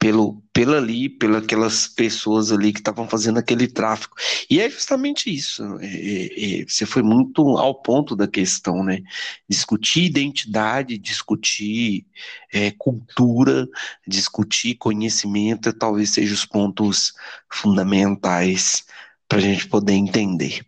[0.00, 4.16] pelo, pelo ali, pelas aquelas pessoas ali que estavam fazendo aquele tráfico.
[4.48, 5.62] E é justamente isso.
[5.78, 9.02] É, é, é, você foi muito ao ponto da questão, né?
[9.46, 12.06] Discutir identidade, discutir
[12.50, 13.68] é, cultura,
[14.08, 17.12] discutir conhecimento, talvez sejam os pontos
[17.52, 18.84] fundamentais
[19.28, 20.62] para a gente poder entender.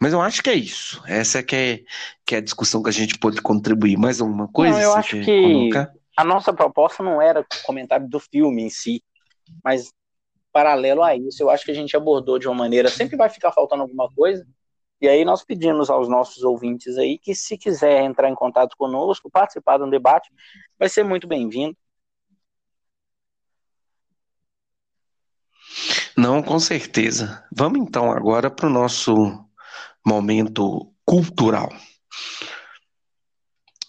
[0.00, 1.02] Mas eu acho que é isso.
[1.04, 1.80] Essa é que é,
[2.24, 3.98] que é a discussão que a gente pode contribuir.
[3.98, 4.74] Mais alguma coisa?
[4.74, 5.97] Não, eu acho que colocar?
[6.18, 9.04] A nossa proposta não era comentário do filme em si,
[9.62, 9.92] mas
[10.52, 12.88] paralelo a isso, eu acho que a gente abordou de uma maneira.
[12.88, 14.44] Sempre vai ficar faltando alguma coisa,
[15.00, 19.30] E aí nós pedimos aos nossos ouvintes aí que se quiser entrar em contato conosco,
[19.30, 20.28] participar de um debate,
[20.76, 21.76] vai ser muito bem-vindo.
[26.16, 27.46] Não, com certeza.
[27.56, 29.14] Vamos então agora para o nosso
[30.04, 31.68] momento cultural.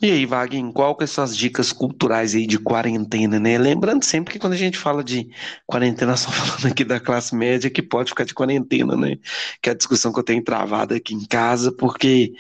[0.02, 3.58] E aí, Vaguinho, qual que são as dicas culturais aí de quarentena, né?
[3.58, 5.30] Lembrando sempre que quando a gente fala de
[5.68, 9.18] quarentena, só falando aqui da classe média que pode ficar de quarentena, né?
[9.62, 12.34] Que é a discussão que eu tenho travado aqui em casa, porque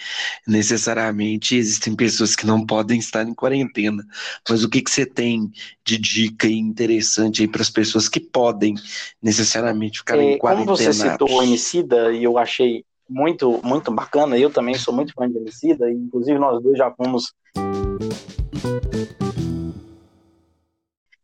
[0.47, 4.05] necessariamente existem pessoas que não podem estar em quarentena.
[4.49, 5.51] Mas o que que você tem
[5.86, 8.76] de dica interessante aí para as pessoas que podem
[9.22, 10.66] necessariamente ficar é, em quarentena?
[10.66, 14.38] Como você citou o Emicida, e eu achei muito, muito bacana.
[14.38, 17.34] Eu também sou muito fã de Emicida, e inclusive nós dois já fomos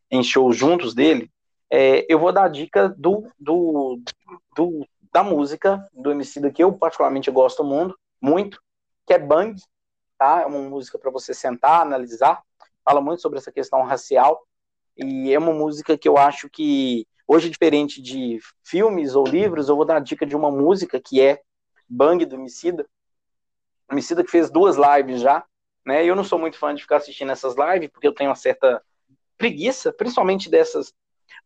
[0.10, 1.30] em shows juntos dele.
[1.70, 4.00] É, eu vou dar a dica do, do,
[4.56, 8.62] do, da música do Emicida que eu particularmente gosto muito, muito
[9.06, 9.60] que é Bang,
[10.18, 10.42] tá?
[10.42, 12.42] É uma música para você sentar, analisar.
[12.84, 14.46] Fala muito sobre essa questão racial
[14.98, 19.76] e é uma música que eu acho que hoje diferente de filmes ou livros, eu
[19.76, 21.42] vou dar a dica de uma música que é
[21.90, 22.88] Bang do Emicida.
[23.92, 25.44] Emicida que fez duas lives já,
[25.86, 26.04] né?
[26.06, 28.82] Eu não sou muito fã de ficar assistindo essas lives, porque eu tenho uma certa
[29.38, 30.94] preguiça, principalmente dessas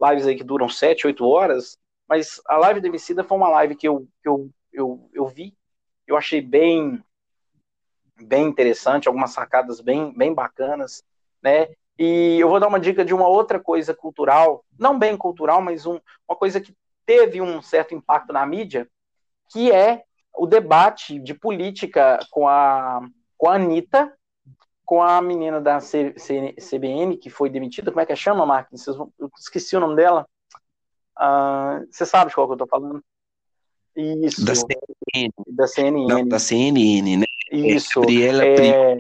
[0.02, 1.78] lives aí que duram 7, 8 horas,
[2.08, 5.56] mas a live do Emicida foi uma live que eu, que eu, eu, eu vi,
[6.08, 7.04] eu achei bem
[8.22, 11.04] bem interessante, algumas sacadas bem, bem bacanas,
[11.42, 11.70] né?
[11.98, 15.86] E eu vou dar uma dica de uma outra coisa cultural, não bem cultural, mas
[15.86, 16.76] um, uma coisa que
[17.06, 18.90] teve um certo impacto na mídia,
[19.52, 23.02] que é o debate de política com a,
[23.38, 24.14] com a Anitta,
[24.90, 28.44] com a menina da C, C, CBN, que foi demitida, como é que é chama,
[28.44, 28.88] Marcos?
[28.88, 30.28] Eu esqueci o nome dela.
[31.16, 33.00] Uh, você sabe de qual que eu tô falando?
[33.96, 34.44] Isso.
[34.44, 35.32] Da CNN.
[35.48, 36.08] Da CNN.
[36.08, 37.26] Não, da CNN, né?
[37.52, 38.00] Isso.
[38.00, 38.98] Gabriela é,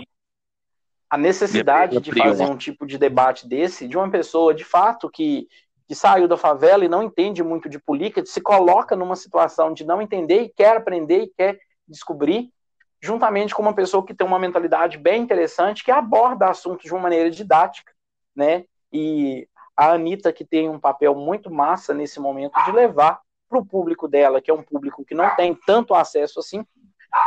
[1.09, 5.09] a necessidade Gabriela de fazer um tipo de debate desse, de uma pessoa, de fato,
[5.09, 5.47] que
[5.87, 9.83] que saiu da favela e não entende muito de política, se coloca numa situação de
[9.83, 12.53] não entender e quer aprender e quer descobrir,
[13.01, 17.01] juntamente com uma pessoa que tem uma mentalidade bem interessante, que aborda assuntos de uma
[17.01, 17.93] maneira didática,
[18.35, 18.65] né?
[18.91, 23.65] E a Anitta, que tem um papel muito massa nesse momento de levar para o
[23.65, 26.65] público dela, que é um público que não tem tanto acesso assim,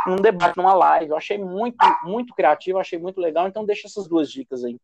[0.05, 1.11] num debate, numa live.
[1.11, 4.79] Eu achei muito, muito criativo, achei muito legal, então deixa essas duas dicas aí.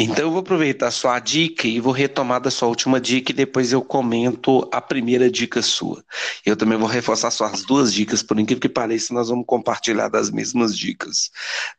[0.00, 3.72] Então eu vou aproveitar sua dica e vou retomar da sua última dica e depois
[3.72, 6.04] eu comento a primeira dica sua.
[6.46, 10.30] Eu também vou reforçar suas duas dicas, por incrível que pareça, nós vamos compartilhar das
[10.30, 11.32] mesmas dicas,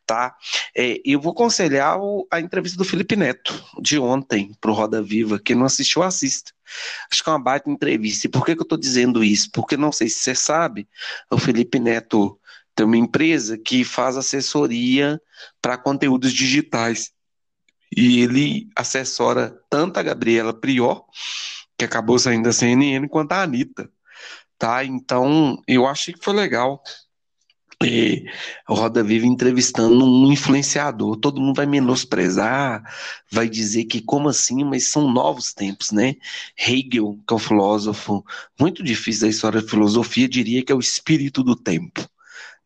[0.04, 0.36] tá?
[0.76, 1.98] É, eu vou aconselhar
[2.30, 5.40] a entrevista do Felipe Neto, de ontem, para o Roda Viva.
[5.42, 6.52] Quem não assistiu, assista.
[7.10, 8.26] Acho que é uma baita entrevista.
[8.26, 9.48] E por que, que eu estou dizendo isso?
[9.50, 10.86] Porque não sei se você sabe,
[11.30, 12.38] o Felipe Neto
[12.74, 15.18] tem uma empresa que faz assessoria
[15.62, 17.12] para conteúdos digitais.
[17.96, 21.04] E ele assessora tanto a Gabriela Prior,
[21.76, 23.90] que acabou saindo da CNN, quanto a Anitta.
[24.58, 24.84] Tá?
[24.84, 26.82] Então, eu achei que foi legal.
[27.82, 28.26] E
[28.68, 32.82] Roda Viva entrevistando um influenciador, todo mundo vai menosprezar,
[33.32, 36.16] vai dizer que como assim, mas são novos tempos, né?
[36.58, 38.22] Hegel, que é um filósofo
[38.58, 42.06] muito difícil da história da filosofia, diria que é o espírito do tempo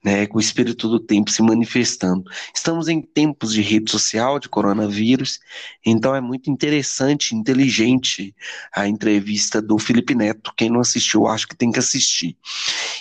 [0.04, 2.30] né, com o espírito do tempo se manifestando.
[2.54, 5.40] Estamos em tempos de rede social, de coronavírus,
[5.84, 8.36] então é muito interessante, inteligente
[8.74, 10.52] a entrevista do Felipe Neto.
[10.54, 12.36] Quem não assistiu, acho que tem que assistir.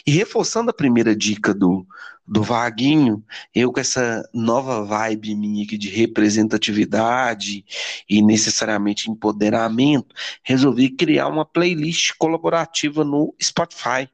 [0.08, 1.86] E reforçando a primeira dica do,
[2.26, 3.22] do Vaguinho,
[3.54, 7.66] eu com essa nova vibe minha aqui de representatividade
[8.10, 14.08] e necessariamente empoderamento, resolvi criar uma playlist colaborativa no Spotify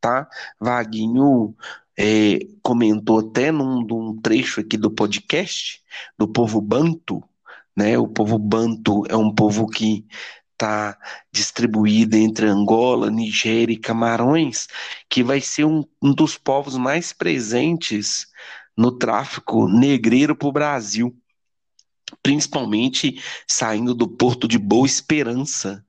[0.00, 0.28] tá?
[0.60, 1.54] Vaguinho
[1.98, 5.82] é, comentou até num, num trecho aqui do podcast
[6.16, 7.22] do povo banto,
[7.76, 7.98] né?
[7.98, 10.06] O povo banto é um povo que
[10.52, 10.96] está
[11.32, 14.68] distribuído entre Angola, Nigéria e Camarões,
[15.08, 18.26] que vai ser um, um dos povos mais presentes
[18.76, 21.16] no tráfico negreiro para o Brasil
[22.22, 25.84] principalmente saindo do Porto de Boa Esperança,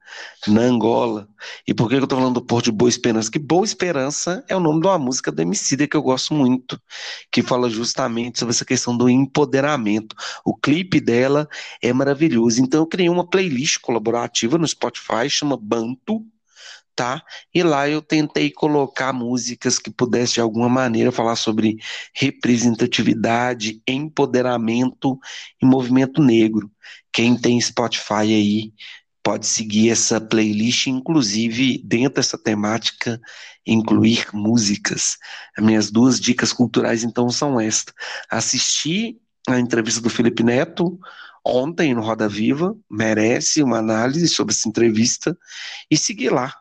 [0.48, 1.28] na Angola.
[1.68, 3.32] E por que eu estou falando do Porto de Boa Esperança?
[3.32, 6.82] Que Boa Esperança é o nome de uma música da Emicida que eu gosto muito,
[7.32, 10.16] que fala justamente sobre essa questão do empoderamento.
[10.44, 11.48] O clipe dela
[11.82, 12.62] é maravilhoso.
[12.62, 16.26] Então eu criei uma playlist colaborativa no Spotify, chama Banto,
[17.54, 21.78] E lá eu tentei colocar músicas que pudessem de alguma maneira falar sobre
[22.14, 25.18] representatividade, empoderamento
[25.62, 26.72] e movimento negro.
[27.12, 28.74] Quem tem Spotify aí
[29.24, 33.20] pode seguir essa playlist, inclusive dentro dessa temática,
[33.66, 35.18] incluir músicas.
[35.58, 37.94] As minhas duas dicas culturais, então, são estas.
[38.30, 41.00] Assistir a entrevista do Felipe Neto
[41.46, 45.38] ontem no Roda Viva, merece uma análise sobre essa entrevista,
[45.90, 46.54] e seguir lá.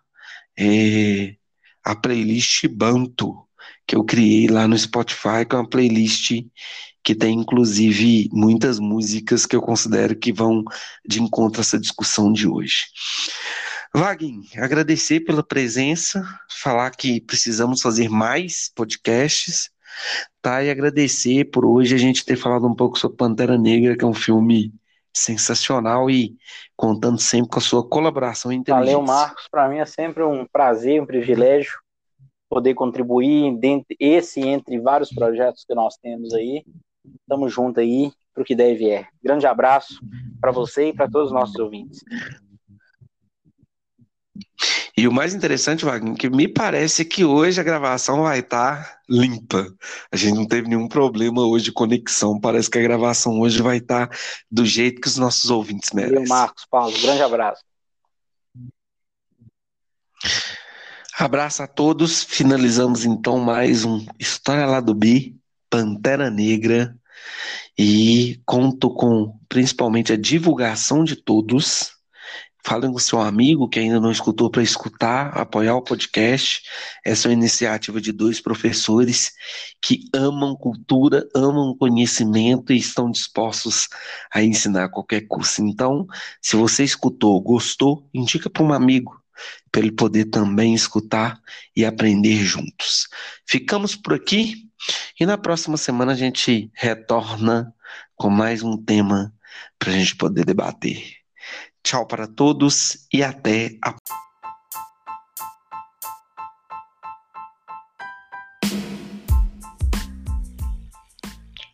[0.58, 1.36] É,
[1.84, 3.46] a playlist Banto,
[3.86, 6.32] que eu criei lá no Spotify, que é uma playlist
[7.02, 10.62] que tem inclusive muitas músicas que eu considero que vão
[11.06, 12.86] de encontro a essa discussão de hoje.
[13.94, 19.70] Vaguinho, agradecer pela presença, falar que precisamos fazer mais podcasts,
[20.42, 20.62] tá?
[20.62, 24.08] E agradecer por hoje a gente ter falado um pouco sobre Pantera Negra, que é
[24.08, 24.74] um filme
[25.18, 26.36] sensacional e
[26.76, 28.96] contando sempre com a sua colaboração e inteligência.
[28.96, 29.48] Valeu, Marcos.
[29.50, 31.72] Para mim é sempre um prazer, um privilégio
[32.48, 36.64] poder contribuir dentro esse entre vários projetos que nós temos aí.
[37.28, 39.06] Tamo junto aí para o que deve é.
[39.22, 40.00] Grande abraço
[40.40, 42.02] para você e para todos os nossos ouvintes.
[44.96, 48.98] E o mais interessante, Wagner, que me parece que hoje a gravação vai estar tá
[49.08, 49.72] limpa.
[50.10, 52.40] A gente não teve nenhum problema hoje de conexão.
[52.40, 54.16] Parece que a gravação hoje vai estar tá
[54.50, 56.16] do jeito que os nossos ouvintes merecem.
[56.16, 57.00] Valeu, Marcos, Paulo.
[57.00, 57.62] Grande abraço.
[61.16, 62.24] Abraço a todos.
[62.24, 65.34] Finalizamos então mais um História lá do B,
[65.70, 66.96] Pantera Negra.
[67.78, 71.97] E conto com principalmente a divulgação de todos
[72.64, 76.62] Falem com seu amigo que ainda não escutou para escutar, apoiar o podcast.
[77.04, 79.32] Essa é uma iniciativa de dois professores
[79.80, 83.88] que amam cultura, amam conhecimento e estão dispostos
[84.32, 85.62] a ensinar qualquer curso.
[85.62, 86.06] Então,
[86.42, 89.18] se você escutou, gostou, indica para um amigo
[89.70, 91.40] para ele poder também escutar
[91.74, 93.08] e aprender juntos.
[93.46, 94.68] Ficamos por aqui
[95.18, 97.74] e na próxima semana a gente retorna
[98.16, 99.32] com mais um tema
[99.78, 101.17] para a gente poder debater.
[101.88, 103.96] Tchau para todos e até a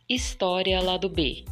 [0.07, 1.43] História Lado B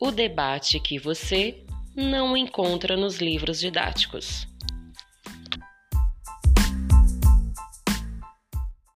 [0.00, 1.62] o debate que você
[1.94, 4.48] não encontra nos livros didáticos.